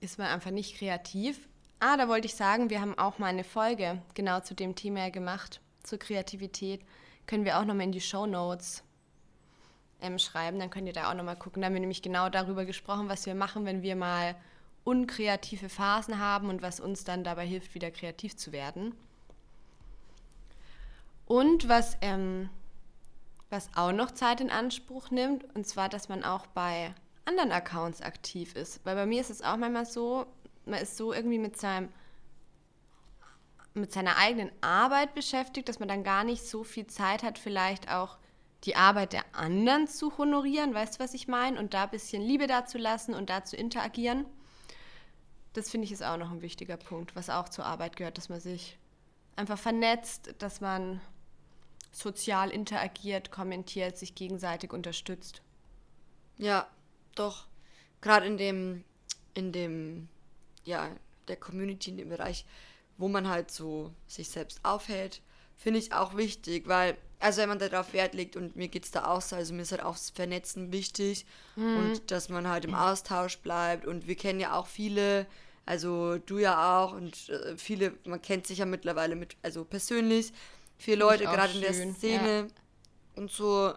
ist 0.01 0.19
man 0.19 0.27
einfach 0.27 0.51
nicht 0.51 0.77
kreativ. 0.77 1.49
Ah, 1.79 1.97
da 1.97 2.09
wollte 2.09 2.27
ich 2.27 2.35
sagen, 2.35 2.69
wir 2.69 2.81
haben 2.81 2.99
auch 2.99 3.19
mal 3.19 3.29
eine 3.29 3.45
Folge 3.45 4.03
genau 4.15 4.41
zu 4.41 4.55
dem 4.55 4.75
Thema 4.75 5.11
gemacht, 5.11 5.61
zur 5.83 5.99
Kreativität. 5.99 6.83
Können 7.27 7.45
wir 7.45 7.59
auch 7.59 7.65
nochmal 7.65 7.87
in 7.87 7.93
die 7.93 8.01
Show 8.01 8.27
Notes 8.27 8.83
ähm, 10.03 10.19
schreiben, 10.19 10.59
dann 10.59 10.71
könnt 10.71 10.87
ihr 10.87 10.93
da 10.93 11.11
auch 11.11 11.15
nochmal 11.15 11.37
gucken. 11.37 11.63
Da 11.63 11.67
haben 11.67 11.75
wir 11.75 11.81
nämlich 11.81 12.03
genau 12.03 12.29
darüber 12.29 12.65
gesprochen, 12.65 13.09
was 13.09 13.27
wir 13.27 13.35
machen, 13.35 13.65
wenn 13.65 13.83
wir 13.83 13.97
mal 13.97 14.35
unkreative 14.85 15.69
Phasen 15.69 16.19
haben 16.19 16.49
und 16.49 16.63
was 16.63 16.81
uns 16.81 17.05
dann 17.05 17.25
dabei 17.25 17.47
hilft, 17.47 17.75
wieder 17.75 17.91
kreativ 17.91 18.37
zu 18.37 18.53
werden. 18.53 18.95
Und 21.27 21.69
was, 21.69 21.97
ähm, 22.01 22.49
was 23.51 23.71
auch 23.77 23.93
noch 23.93 24.11
Zeit 24.11 24.41
in 24.41 24.51
Anspruch 24.51 25.11
nimmt, 25.11 25.45
und 25.55 25.67
zwar, 25.67 25.89
dass 25.89 26.09
man 26.09 26.25
auch 26.25 26.47
bei 26.49 26.95
anderen 27.25 27.53
Accounts 27.53 28.03
aktiv 28.03 28.57
ist. 28.57 28.85
Weil 28.85 28.97
bei 28.97 29.07
mir 29.07 29.21
ist 29.21 29.31
es 29.31 29.43
auch 29.43 29.57
manchmal 29.57 29.87
so, 29.87 30.27
man 30.65 30.81
ist 30.81 30.97
so 30.97 31.13
irgendwie 31.13 31.39
mit 31.39 31.57
seinem 31.57 31.91
mit 33.75 33.93
seiner 33.93 34.17
eigenen 34.17 34.51
Arbeit 34.61 35.15
beschäftigt, 35.15 35.69
dass 35.69 35.79
man 35.79 35.89
dann 35.89 36.03
gar 36.03 36.25
nicht 36.25 36.45
so 36.45 36.65
viel 36.65 36.87
Zeit 36.89 37.23
hat, 37.23 37.39
vielleicht 37.39 37.91
auch 37.91 38.17
die 38.65 38.77
Arbeit 38.77 39.13
der 39.13 39.25
anderen 39.33 39.87
zu 39.89 40.17
honorieren, 40.19 40.75
weißt 40.75 40.97
du, 40.97 41.03
was 41.03 41.15
ich 41.15 41.29
meine? 41.29 41.59
Und 41.59 41.75
da 41.75 41.85
ein 41.85 41.91
bisschen 41.91 42.23
Liebe 42.23 42.47
dazulassen 42.47 43.15
und 43.15 43.31
da 43.31 43.43
zu 43.45 43.57
interagieren. 43.57 44.27
Das 45.53 45.71
finde 45.71 45.87
ich 45.87 45.93
ist 45.93 46.03
auch 46.03 46.17
noch 46.17 46.31
ein 46.31 46.43
wichtiger 46.43 46.77
Punkt, 46.77 47.17
was 47.17 47.31
auch 47.31 47.49
zur 47.49 47.65
Arbeit 47.65 47.97
gehört, 47.97 48.19
dass 48.19 48.29
man 48.29 48.41
sich 48.41 48.79
einfach 49.37 49.59
vernetzt, 49.59 50.35
dass 50.39 50.61
man 50.61 51.01
sozial 51.93 52.51
interagiert, 52.51 53.31
kommentiert, 53.31 53.99
sich 53.99 54.15
gegenseitig 54.15 54.73
unterstützt. 54.73 55.43
Ja, 56.39 56.69
doch. 57.15 57.47
Gerade 58.01 58.27
in 58.27 58.37
dem, 58.37 58.85
in 59.35 59.53
dem, 59.53 60.09
ja, 60.65 60.91
der 61.29 61.37
Community, 61.37 61.91
in 61.91 61.97
dem 61.97 62.09
Bereich, 62.11 62.45
wo 62.97 63.09
man 63.09 63.29
halt 63.29 63.51
so 63.51 63.93
sich 64.07 64.29
selbst 64.29 64.65
aufhält, 64.65 65.23
finde 65.57 65.81
ich 65.81 65.93
auch 65.93 66.17
wichtig, 66.17 66.69
weil 66.69 66.97
also 67.21 67.43
wenn 67.43 67.51
man 67.51 67.59
darauf 67.59 67.93
Wert 67.93 68.15
legt 68.15 68.35
und 68.35 68.57
mir 68.57 68.69
geht 68.69 68.85
es 68.85 68.91
da 68.91 69.05
auch 69.05 69.21
so, 69.21 69.37
also 69.37 69.53
mir 69.53 69.63
ist 69.63 69.73
halt 69.73 69.83
auch 69.83 69.95
das 69.95 70.11
Vernetzen 70.11 70.73
wichtig 70.73 71.27
mhm. 71.55 71.77
und 71.77 72.11
dass 72.11 72.31
man 72.31 72.49
halt 72.49 72.65
im 72.65 72.75
Austausch 72.75 73.39
bleibt 73.39 73.87
und 73.87 74.07
wir 74.07 74.17
kennen 74.17 74.41
ja 74.41 74.55
auch 74.55 74.67
viele, 74.67 75.27
also 75.67 76.17
du 76.19 76.39
ja 76.39 76.83
auch 76.83 76.93
und 76.93 77.29
äh, 77.29 77.57
viele, 77.59 77.93
man 78.05 78.23
kennt 78.23 78.47
sich 78.47 78.59
ja 78.59 78.67
mittlerweile 78.67 79.17
mit, 79.17 79.37
also 79.43 79.65
persönlich, 79.65 80.33
viele 80.79 81.01
Leute 81.01 81.25
gerade 81.25 81.53
in 81.53 81.61
der 81.61 81.75
Szene 81.75 82.39
ja. 82.39 82.47
und 83.17 83.31
so 83.31 83.75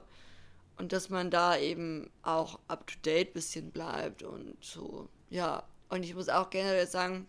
und 0.77 0.93
dass 0.93 1.09
man 1.09 1.29
da 1.29 1.57
eben 1.57 2.09
auch 2.23 2.59
up 2.69 2.87
to 2.87 2.95
date 3.03 3.33
bisschen 3.33 3.71
bleibt 3.71 4.23
und 4.23 4.55
so, 4.61 5.09
ja. 5.29 5.63
Und 5.89 6.03
ich 6.03 6.15
muss 6.15 6.29
auch 6.29 6.49
generell 6.49 6.87
sagen, 6.87 7.27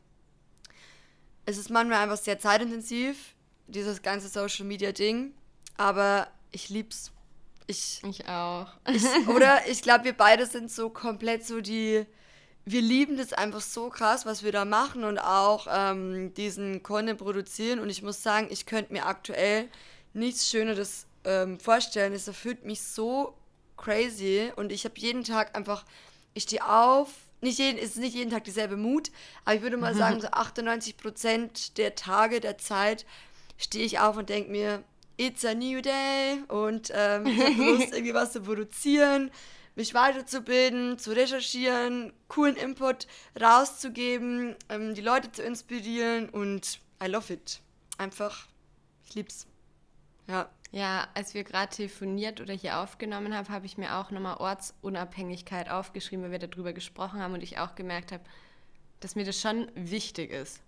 es 1.44 1.58
ist 1.58 1.68
manchmal 1.68 2.02
einfach 2.02 2.16
sehr 2.16 2.38
zeitintensiv, 2.38 3.34
dieses 3.66 4.00
ganze 4.00 4.28
Social 4.28 4.64
Media 4.64 4.92
Ding 4.92 5.34
aber 5.76 6.28
ich 6.52 6.68
lieb's. 6.68 7.10
Ich, 7.66 8.02
ich 8.04 8.28
auch. 8.28 8.68
Ich, 8.92 9.04
oder 9.28 9.66
ich 9.68 9.82
glaube, 9.82 10.04
wir 10.04 10.12
beide 10.12 10.46
sind 10.46 10.70
so 10.70 10.90
komplett 10.90 11.46
so 11.46 11.60
die. 11.60 12.06
Wir 12.66 12.80
lieben 12.80 13.18
das 13.18 13.34
einfach 13.34 13.60
so 13.60 13.90
krass, 13.90 14.24
was 14.24 14.42
wir 14.42 14.50
da 14.50 14.64
machen 14.64 15.04
und 15.04 15.18
auch 15.18 15.66
ähm, 15.70 16.32
diesen 16.32 16.82
Content 16.82 17.18
produzieren. 17.18 17.78
Und 17.78 17.90
ich 17.90 18.02
muss 18.02 18.22
sagen, 18.22 18.48
ich 18.50 18.64
könnte 18.64 18.92
mir 18.94 19.04
aktuell 19.04 19.68
nichts 20.14 20.48
Schöneres 20.48 21.06
ähm, 21.24 21.60
vorstellen. 21.60 22.14
Es 22.14 22.26
erfüllt 22.26 22.64
mich 22.64 22.80
so 22.80 23.34
crazy 23.76 24.50
und 24.56 24.72
ich 24.72 24.84
habe 24.84 24.94
jeden 24.96 25.24
Tag 25.24 25.56
einfach, 25.56 25.84
ich 26.32 26.44
stehe 26.44 26.66
auf, 26.66 27.10
nicht 27.40 27.58
jeden, 27.58 27.78
es 27.78 27.90
ist 27.90 27.98
nicht 27.98 28.14
jeden 28.14 28.30
Tag 28.30 28.44
dieselbe 28.44 28.76
Mut, 28.76 29.10
aber 29.44 29.56
ich 29.56 29.62
würde 29.62 29.76
mal 29.76 29.94
sagen, 29.96 30.20
so 30.20 30.28
98 30.28 30.96
Prozent 30.96 31.78
der 31.78 31.94
Tage, 31.94 32.40
der 32.40 32.58
Zeit 32.58 33.04
stehe 33.58 33.84
ich 33.84 34.00
auf 34.00 34.16
und 34.16 34.28
denke 34.28 34.50
mir, 34.50 34.82
It's 35.16 35.44
a 35.44 35.54
new 35.54 35.80
day 35.80 36.42
und 36.48 36.90
ähm, 36.92 37.26
ich 37.26 37.40
habe 37.40 37.64
Lust, 37.64 37.92
irgendwie 37.92 38.14
was 38.14 38.32
zu 38.32 38.40
produzieren, 38.40 39.30
mich 39.76 39.94
weiterzubilden, 39.94 40.98
zu 40.98 41.12
recherchieren, 41.12 42.12
coolen 42.28 42.56
Input 42.56 43.06
rauszugeben, 43.40 44.56
ähm, 44.68 44.94
die 44.94 45.00
Leute 45.00 45.30
zu 45.30 45.42
inspirieren 45.42 46.28
und 46.28 46.80
I 47.02 47.06
love 47.06 47.32
it. 47.32 47.60
Einfach, 47.98 48.48
ich 49.06 49.14
lieb's. 49.14 49.46
Ja. 50.26 50.48
Ja, 50.72 51.06
als 51.14 51.34
wir 51.34 51.44
gerade 51.44 51.72
telefoniert 51.72 52.40
oder 52.40 52.52
hier 52.52 52.80
aufgenommen 52.80 53.32
haben, 53.32 53.48
habe 53.48 53.64
ich 53.64 53.78
mir 53.78 53.94
auch 53.94 54.10
nochmal 54.10 54.38
Ortsunabhängigkeit 54.38 55.70
aufgeschrieben, 55.70 56.24
weil 56.24 56.32
wir 56.32 56.40
darüber 56.40 56.72
gesprochen 56.72 57.20
haben 57.20 57.34
und 57.34 57.44
ich 57.44 57.58
auch 57.58 57.76
gemerkt 57.76 58.10
habe, 58.10 58.24
dass 58.98 59.14
mir 59.14 59.24
das 59.24 59.40
schon 59.40 59.70
wichtig 59.76 60.32
ist. 60.32 60.60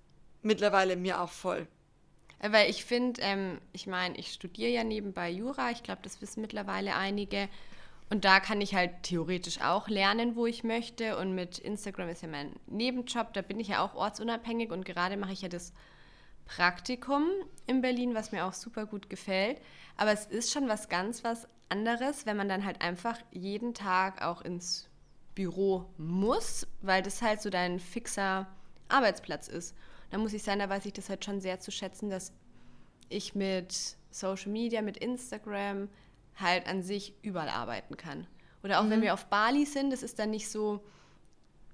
Mittlerweile 0.42 0.94
mir 0.94 1.20
auch 1.20 1.32
voll. 1.32 1.66
Äh, 2.38 2.52
weil 2.52 2.70
ich 2.70 2.84
finde, 2.84 3.20
ähm, 3.22 3.60
ich 3.72 3.86
meine, 3.86 4.16
ich 4.16 4.32
studiere 4.32 4.70
ja 4.70 4.84
nebenbei 4.84 5.30
Jura, 5.30 5.70
ich 5.70 5.82
glaube, 5.82 6.02
das 6.02 6.20
wissen 6.20 6.40
mittlerweile 6.40 6.94
einige. 6.94 7.48
Und 8.08 8.24
da 8.24 8.38
kann 8.38 8.60
ich 8.60 8.74
halt 8.74 9.02
theoretisch 9.02 9.60
auch 9.60 9.88
lernen, 9.88 10.36
wo 10.36 10.46
ich 10.46 10.62
möchte. 10.62 11.16
Und 11.18 11.34
mit 11.34 11.58
Instagram 11.58 12.08
ist 12.08 12.22
ja 12.22 12.28
mein 12.28 12.52
Nebenjob, 12.66 13.32
da 13.32 13.42
bin 13.42 13.58
ich 13.58 13.68
ja 13.68 13.84
auch 13.84 13.94
ortsunabhängig 13.94 14.70
und 14.70 14.84
gerade 14.84 15.16
mache 15.16 15.32
ich 15.32 15.42
ja 15.42 15.48
das 15.48 15.72
Praktikum 16.44 17.24
in 17.66 17.80
Berlin, 17.80 18.14
was 18.14 18.30
mir 18.30 18.44
auch 18.44 18.52
super 18.52 18.86
gut 18.86 19.10
gefällt. 19.10 19.60
Aber 19.96 20.12
es 20.12 20.26
ist 20.26 20.52
schon 20.52 20.68
was 20.68 20.88
ganz 20.88 21.24
was 21.24 21.48
anderes, 21.68 22.26
wenn 22.26 22.36
man 22.36 22.48
dann 22.48 22.64
halt 22.64 22.80
einfach 22.80 23.18
jeden 23.32 23.74
Tag 23.74 24.22
auch 24.22 24.42
ins 24.42 24.88
Büro 25.34 25.86
muss, 25.98 26.66
weil 26.82 27.02
das 27.02 27.20
halt 27.22 27.42
so 27.42 27.50
dein 27.50 27.80
fixer 27.80 28.46
Arbeitsplatz 28.88 29.48
ist 29.48 29.74
da 30.10 30.18
muss 30.18 30.32
ich 30.32 30.42
sagen, 30.42 30.60
da 30.60 30.68
weiß 30.68 30.86
ich 30.86 30.92
das 30.92 31.08
halt 31.08 31.24
schon 31.24 31.40
sehr 31.40 31.60
zu 31.60 31.70
schätzen, 31.70 32.10
dass 32.10 32.32
ich 33.08 33.34
mit 33.34 33.96
Social 34.10 34.50
Media, 34.50 34.82
mit 34.82 34.96
Instagram 34.96 35.88
halt 36.36 36.66
an 36.66 36.82
sich 36.82 37.14
überall 37.22 37.48
arbeiten 37.48 37.96
kann. 37.96 38.26
Oder 38.62 38.80
auch 38.80 38.84
mhm. 38.84 38.90
wenn 38.90 39.02
wir 39.02 39.14
auf 39.14 39.26
Bali 39.26 39.64
sind, 39.64 39.90
das 39.90 40.02
ist 40.02 40.18
dann 40.18 40.30
nicht 40.30 40.50
so, 40.50 40.82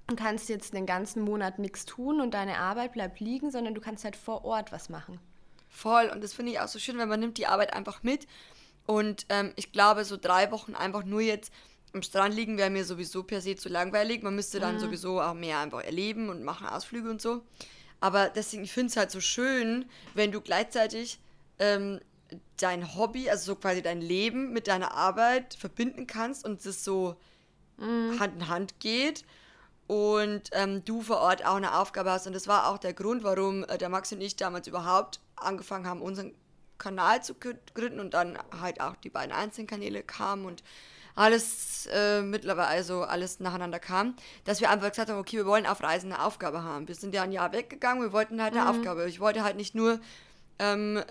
du 0.07 0.17
kannst 0.17 0.49
jetzt 0.49 0.75
den 0.75 0.87
ganzen 0.87 1.23
Monat 1.23 1.59
nichts 1.59 1.85
tun 1.85 2.21
und 2.21 2.35
deine 2.35 2.59
Arbeit 2.59 2.93
bleibt 2.93 3.21
liegen, 3.21 3.51
sondern 3.51 3.75
du 3.75 3.81
kannst 3.81 4.05
halt 4.05 4.17
vor 4.17 4.45
Ort 4.45 4.73
was 4.73 4.89
machen. 4.89 5.19
Voll. 5.69 6.11
Und 6.13 6.23
das 6.23 6.35
finde 6.35 6.53
ich 6.53 6.61
auch 6.61 6.69
so 6.69 6.79
schön, 6.79 6.99
wenn 6.99 7.09
man 7.09 7.21
nimmt 7.21 7.39
die 7.39 7.47
Arbeit 7.47 7.73
einfach 7.73 8.03
mit. 8.03 8.27
Und 8.87 9.27
ähm, 9.31 9.53
ich 9.57 9.73
glaube, 9.73 10.05
so 10.05 10.17
drei 10.17 10.51
Wochen 10.51 10.75
einfach 10.75 11.05
nur 11.05 11.21
jetzt 11.21 11.53
am 11.95 12.03
Strand 12.03 12.35
liegen 12.35 12.59
wäre 12.59 12.71
mir 12.71 12.85
sowieso 12.85 13.23
per 13.23 13.41
se 13.41 13.57
zu 13.57 13.69
langweilig. 13.69 14.23
Man 14.23 14.35
müsste 14.35 14.61
dann 14.61 14.77
mhm. 14.77 14.81
sowieso 14.81 15.21
auch 15.21 15.35
mehr 15.35 15.59
einfach 15.59 15.83
erleben 15.83 16.29
und 16.29 16.43
machen 16.43 16.67
Ausflüge 16.67 17.09
und 17.09 17.23
so. 17.23 17.43
Aber 18.03 18.31
deswegen, 18.31 18.65
ich 18.65 18.73
finde 18.73 18.89
es 18.89 18.97
halt 18.97 19.13
so 19.13 19.21
schön, 19.21 19.87
wenn 20.15 20.33
du 20.33 20.41
gleichzeitig 20.41 21.21
ähm, 21.61 22.01
dein 22.57 22.97
Hobby, 22.97 23.31
also 23.31 23.53
so 23.53 23.55
quasi 23.55 23.81
dein 23.81 24.01
Leben 24.01 24.53
mit 24.53 24.67
deiner 24.67 24.93
Arbeit 24.93 25.55
verbinden 25.55 26.09
kannst 26.09 26.45
und 26.45 26.67
es 26.67 26.83
so 26.83 27.15
mm. 27.77 28.19
Hand 28.19 28.35
in 28.35 28.49
Hand 28.49 28.81
geht. 28.81 29.25
und 29.87 30.51
ähm, 30.51 30.85
du 30.85 31.03
vor 31.03 31.19
Ort 31.19 31.47
auch 31.47 31.55
eine 31.55 31.79
Aufgabe 31.79 32.11
hast. 32.11 32.27
Und 32.27 32.33
das 32.33 32.49
war 32.49 32.69
auch 32.71 32.79
der 32.79 32.93
Grund, 32.93 33.23
warum 33.23 33.63
äh, 33.65 33.79
der 33.79 33.89
Max 33.89 34.11
und 34.11 34.21
ich 34.21 34.35
damals 34.35 34.67
überhaupt 34.67 35.21
angefangen 35.37 35.87
haben, 35.87 36.03
unseren 36.03 36.35
Kanal 36.79 37.23
zu 37.23 37.37
gründen 37.37 38.01
und 38.01 38.15
dann 38.15 38.37
halt 38.61 38.81
auch 38.81 38.97
die 38.97 39.11
beiden 39.11 39.31
einzelnen 39.31 39.69
Kanäle 39.69 40.03
kamen 40.03 40.45
und 40.45 40.65
alles 41.15 41.87
äh, 41.93 42.23
mittlerweile, 42.23 42.69
also 42.69 43.03
alles 43.03 43.41
nacheinander 43.41 43.79
kam, 43.79 44.17
dass 44.45 44.61
wir 44.61 44.71
einfach 44.71 44.91
gesagt 44.91 45.11
haben, 45.11 45.19
okay, 45.19 45.37
wir 45.37 45.47
wollen 45.47 45.67
auf 45.67 45.83
Reisen 45.83 46.13
eine 46.13 46.25
Aufgabe 46.25 46.63
haben. 46.63 46.89
Wir 46.89 46.95
sind 46.95 47.15
ja 47.15 47.23
ein 47.23 47.33
Jahr 47.33 47.53
weggegangen, 47.53 48.03
wir 48.03 48.13
wollten 48.13 48.43
halt 48.43 48.55
eine 48.55 48.63
mhm. 48.63 48.69
Aufgabe. 48.69 49.09
Ich 49.09 49.21
wollte 49.21 49.45
halt 49.45 49.57
nicht 49.57 49.75
nur 49.75 50.01
ähm, 50.59 51.03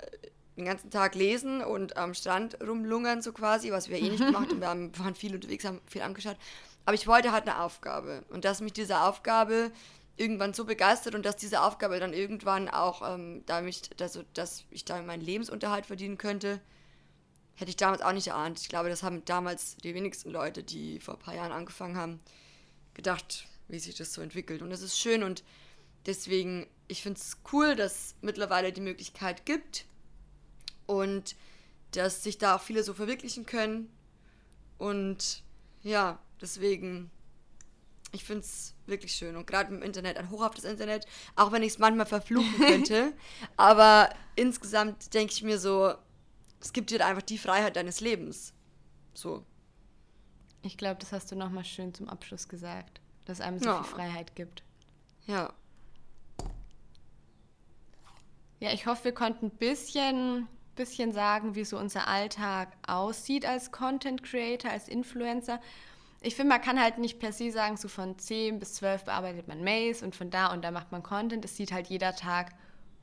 den 0.57 0.65
ganzen 0.65 0.89
Tag 0.89 1.15
lesen 1.15 1.61
und 1.61 1.97
am 1.97 2.13
Strand 2.13 2.57
rumlungern, 2.61 3.21
so 3.21 3.31
quasi, 3.31 3.71
was 3.71 3.89
wir 3.89 3.99
eh 3.99 4.09
nicht 4.09 4.25
gemacht 4.25 4.49
haben. 4.49 4.59
Wir 4.61 4.67
haben, 4.67 4.97
waren 4.99 5.15
viel 5.15 5.33
unterwegs, 5.33 5.65
haben 5.65 5.81
viel 5.85 6.01
angeschaut. 6.01 6.37
Aber 6.85 6.95
ich 6.95 7.07
wollte 7.07 7.31
halt 7.31 7.47
eine 7.47 7.61
Aufgabe. 7.61 8.23
Und 8.29 8.43
dass 8.45 8.61
mich 8.61 8.73
diese 8.73 9.01
Aufgabe 9.01 9.71
irgendwann 10.17 10.53
so 10.53 10.65
begeistert 10.65 11.15
und 11.15 11.25
dass 11.25 11.35
diese 11.35 11.61
Aufgabe 11.61 11.99
dann 11.99 12.13
irgendwann 12.13 12.69
auch, 12.69 13.01
ähm, 13.07 13.43
damit, 13.45 14.01
also, 14.01 14.23
dass 14.33 14.65
ich 14.69 14.85
da 14.85 15.01
meinen 15.01 15.21
Lebensunterhalt 15.21 15.85
verdienen 15.85 16.17
könnte, 16.17 16.59
hätte 17.61 17.69
ich 17.69 17.77
damals 17.77 18.01
auch 18.01 18.11
nicht 18.11 18.27
erahnt. 18.27 18.59
Ich 18.59 18.69
glaube, 18.69 18.89
das 18.89 19.03
haben 19.03 19.23
damals 19.25 19.77
die 19.77 19.93
wenigsten 19.93 20.31
Leute, 20.31 20.63
die 20.63 20.99
vor 20.99 21.13
ein 21.13 21.19
paar 21.19 21.35
Jahren 21.35 21.51
angefangen 21.51 21.95
haben, 21.95 22.19
gedacht, 22.93 23.45
wie 23.67 23.79
sich 23.79 23.95
das 23.95 24.13
so 24.13 24.21
entwickelt. 24.21 24.61
Und 24.61 24.71
das 24.71 24.81
ist 24.81 24.97
schön 24.97 25.23
und 25.23 25.43
deswegen, 26.05 26.67
ich 26.87 27.03
finde 27.03 27.19
es 27.19 27.37
cool, 27.53 27.75
dass 27.75 28.15
mittlerweile 28.21 28.73
die 28.73 28.81
Möglichkeit 28.81 29.45
gibt 29.45 29.85
und 30.87 31.35
dass 31.91 32.23
sich 32.23 32.37
da 32.37 32.55
auch 32.55 32.61
viele 32.61 32.83
so 32.83 32.93
verwirklichen 32.93 33.45
können. 33.45 33.91
Und 34.77 35.43
ja, 35.83 36.19
deswegen, 36.41 37.11
ich 38.11 38.23
finde 38.23 38.41
es 38.41 38.73
wirklich 38.87 39.13
schön. 39.13 39.35
Und 39.35 39.45
gerade 39.45 39.73
im 39.73 39.83
Internet, 39.83 40.17
ein 40.17 40.31
Hoch 40.31 40.43
auf 40.43 40.55
das 40.55 40.63
Internet, 40.65 41.05
auch 41.35 41.51
wenn 41.51 41.63
ich 41.63 41.73
es 41.73 41.79
manchmal 41.79 42.07
verfluchen 42.07 42.57
könnte. 42.57 43.13
aber 43.55 44.09
insgesamt 44.35 45.13
denke 45.13 45.33
ich 45.33 45.43
mir 45.43 45.59
so, 45.59 45.93
es 46.61 46.73
gibt 46.73 46.91
dir 46.91 47.05
einfach 47.05 47.23
die 47.23 47.37
Freiheit 47.37 47.75
deines 47.75 48.01
Lebens. 48.01 48.53
So. 49.13 49.43
Ich 50.61 50.77
glaube, 50.77 50.99
das 50.99 51.11
hast 51.11 51.31
du 51.31 51.35
nochmal 51.35 51.65
schön 51.65 51.93
zum 51.93 52.07
Abschluss 52.07 52.47
gesagt, 52.47 53.01
dass 53.25 53.41
einem 53.41 53.59
so 53.59 53.65
ja. 53.65 53.83
viel 53.83 53.95
Freiheit 53.95 54.35
gibt. 54.35 54.63
Ja. 55.25 55.53
Ja, 58.59 58.71
ich 58.71 58.85
hoffe, 58.85 59.05
wir 59.05 59.13
konnten 59.13 59.47
ein 59.47 59.57
bisschen, 59.57 60.47
bisschen 60.75 61.11
sagen, 61.13 61.55
wie 61.55 61.65
so 61.65 61.79
unser 61.79 62.07
Alltag 62.07 62.69
aussieht 62.85 63.43
als 63.43 63.71
Content 63.71 64.21
Creator, 64.21 64.69
als 64.69 64.87
Influencer. 64.87 65.59
Ich 66.21 66.35
finde, 66.35 66.49
man 66.49 66.61
kann 66.61 66.79
halt 66.79 66.99
nicht 66.99 67.17
per 67.17 67.33
se 67.33 67.51
sagen, 67.51 67.77
so 67.77 67.87
von 67.87 68.19
10 68.19 68.59
bis 68.59 68.75
12 68.75 69.05
bearbeitet 69.05 69.47
man 69.47 69.63
Mails 69.63 70.03
und 70.03 70.15
von 70.15 70.29
da 70.29 70.53
und 70.53 70.61
da 70.61 70.69
macht 70.69 70.91
man 70.91 71.01
Content. 71.01 71.43
Es 71.43 71.57
sieht 71.57 71.71
halt 71.71 71.87
jeder 71.87 72.15
Tag 72.15 72.53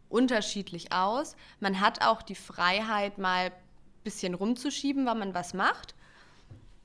unterschiedlich 0.09 0.93
aus. 0.93 1.37
Man 1.61 1.81
hat 1.81 2.03
auch 2.05 2.23
die 2.23 2.35
Freiheit, 2.35 3.19
mal 3.19 3.47
ein 3.47 3.53
bisschen 4.05 4.35
rumzuschieben, 4.35 5.07
wann 5.07 5.19
man 5.19 5.35
was 5.35 5.55
macht. 5.55 5.95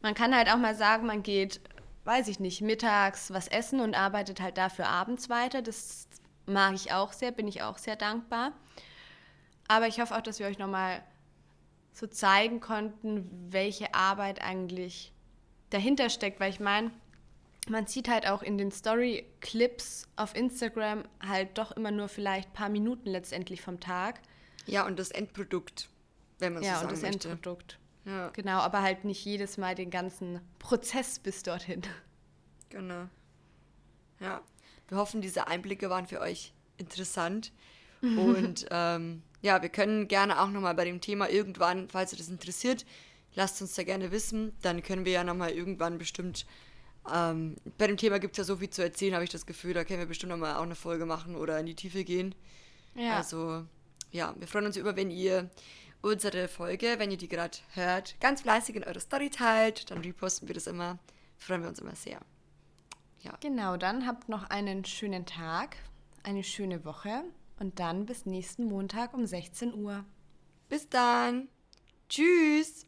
Man 0.02 0.14
kann 0.14 0.36
halt 0.36 0.50
auch 0.50 0.58
mal 0.58 0.76
sagen, 0.76 1.06
man 1.06 1.24
geht, 1.24 1.62
weiß 2.04 2.28
ich 2.28 2.40
nicht, 2.40 2.62
mittags 2.62 3.32
was 3.32 3.48
essen 3.48 3.80
und 3.80 3.96
arbeitet 3.96 4.42
halt 4.42 4.58
dafür 4.58 4.88
abends 4.88 5.30
weiter. 5.30 5.62
Das 5.62 6.08
mag 6.46 6.74
ich 6.74 6.92
auch 6.92 7.14
sehr, 7.14 7.32
bin 7.32 7.48
ich 7.48 7.62
auch 7.62 7.78
sehr 7.78 7.96
dankbar. 7.96 8.52
Aber 9.68 9.88
ich 9.88 10.02
hoffe 10.02 10.16
auch, 10.16 10.22
dass 10.22 10.40
wir 10.40 10.48
euch 10.48 10.60
nochmal 10.60 11.02
so 11.94 12.08
zeigen 12.08 12.60
konnten, 12.60 13.30
welche 13.50 13.94
Arbeit 13.94 14.42
eigentlich 14.42 15.14
dahinter 15.70 16.10
steckt, 16.10 16.40
weil 16.40 16.50
ich 16.50 16.60
meine, 16.60 16.92
man 17.70 17.88
sieht 17.88 18.10
halt 18.10 18.28
auch 18.28 18.42
in 18.42 18.58
den 18.58 18.72
Story-Clips 18.72 20.08
auf 20.16 20.36
Instagram 20.36 21.04
halt 21.26 21.58
doch 21.58 21.72
immer 21.72 21.92
nur 21.92 22.08
vielleicht 22.10 22.50
ein 22.50 22.54
paar 22.54 22.70
Minuten 22.70 23.10
letztendlich 23.10 23.62
vom 23.62 23.80
Tag. 23.80 24.22
Ja, 24.66 24.86
und 24.86 25.00
das 25.00 25.12
Endprodukt, 25.12 25.90
wenn 26.40 26.54
man 26.54 26.64
ja, 26.64 26.76
so 26.76 26.82
sagen. 26.82 26.84
Ja, 26.84 26.90
und 26.90 26.94
das 26.94 27.02
möchte. 27.02 27.30
Endprodukt. 27.30 27.80
Ja. 28.06 28.30
Genau, 28.30 28.60
aber 28.60 28.82
halt 28.82 29.06
nicht 29.06 29.24
jedes 29.24 29.58
Mal 29.58 29.76
den 29.76 29.90
ganzen 29.90 30.42
Prozess 30.60 31.20
bis 31.20 31.44
dorthin. 31.44 31.82
Genau. 32.70 33.08
Ja, 34.20 34.42
wir 34.90 34.98
hoffen, 34.98 35.22
diese 35.22 35.48
Einblicke 35.48 35.90
waren 35.90 36.08
für 36.08 36.20
euch 36.20 36.54
interessant. 36.78 37.54
Und 38.02 38.66
ähm, 38.70 39.24
ja, 39.42 39.62
wir 39.62 39.70
können 39.70 40.10
gerne 40.10 40.42
auch 40.42 40.50
nochmal 40.50 40.76
bei 40.76 40.84
dem 40.84 41.00
Thema 41.00 41.30
irgendwann, 41.30 41.88
falls 41.88 42.12
ihr 42.12 42.18
das 42.18 42.28
interessiert, 42.28 42.86
lasst 43.34 43.62
uns 43.62 43.76
da 43.76 43.84
gerne 43.84 44.12
wissen. 44.12 44.54
Dann 44.62 44.84
können 44.84 45.06
wir 45.06 45.14
ja 45.14 45.24
nochmal 45.24 45.52
irgendwann 45.52 45.98
bestimmt 45.98 46.46
ähm, 47.12 47.56
bei 47.78 47.88
dem 47.88 47.98
Thema 47.98 48.20
gibt 48.20 48.34
es 48.34 48.38
ja 48.38 48.44
so 48.44 48.58
viel 48.58 48.70
zu 48.70 48.82
erzählen, 48.82 49.14
habe 49.14 49.24
ich 49.24 49.30
das 49.30 49.46
Gefühl. 49.46 49.74
Da 49.74 49.84
können 49.84 50.00
wir 50.00 50.06
bestimmt 50.06 50.32
nochmal 50.32 50.56
auch 50.56 50.64
eine 50.64 50.76
Folge 50.76 51.06
machen 51.06 51.36
oder 51.36 51.60
in 51.60 51.66
die 51.66 51.76
Tiefe 51.76 52.04
gehen. 52.04 52.36
Ja. 52.96 53.18
Also, 53.18 53.66
ja, 54.12 54.34
wir 54.38 54.48
freuen 54.48 54.68
uns 54.68 54.78
über, 54.78 54.96
wenn 54.96 55.12
ihr 55.12 55.50
unsere 56.02 56.48
Folge, 56.48 56.96
wenn 56.98 57.12
ihr 57.12 57.18
die 57.18 57.28
gerade 57.28 57.58
hört, 57.74 58.20
ganz 58.20 58.42
fleißig 58.42 58.76
in 58.76 58.84
eure 58.84 59.00
Story 59.00 59.30
teilt. 59.30 59.90
Dann 59.90 60.00
reposten 60.00 60.48
wir 60.48 60.56
das 60.56 60.68
immer. 60.68 61.00
Freuen 61.38 61.62
wir 61.62 61.70
uns 61.70 61.80
immer 61.80 61.96
sehr. 61.96 62.20
Ja. 63.20 63.38
Genau, 63.40 63.78
dann 63.78 64.06
habt 64.06 64.30
noch 64.30 64.50
einen 64.50 64.86
schönen 64.86 65.26
Tag, 65.26 65.78
eine 66.24 66.44
schöne 66.44 66.84
Woche 66.86 67.24
und 67.60 67.80
dann 67.80 68.06
bis 68.06 68.26
nächsten 68.26 68.66
Montag 68.66 69.14
um 69.14 69.26
16 69.26 69.74
Uhr. 69.74 70.04
Bis 70.70 70.90
dann. 70.90 71.48
Tschüss. 72.10 72.86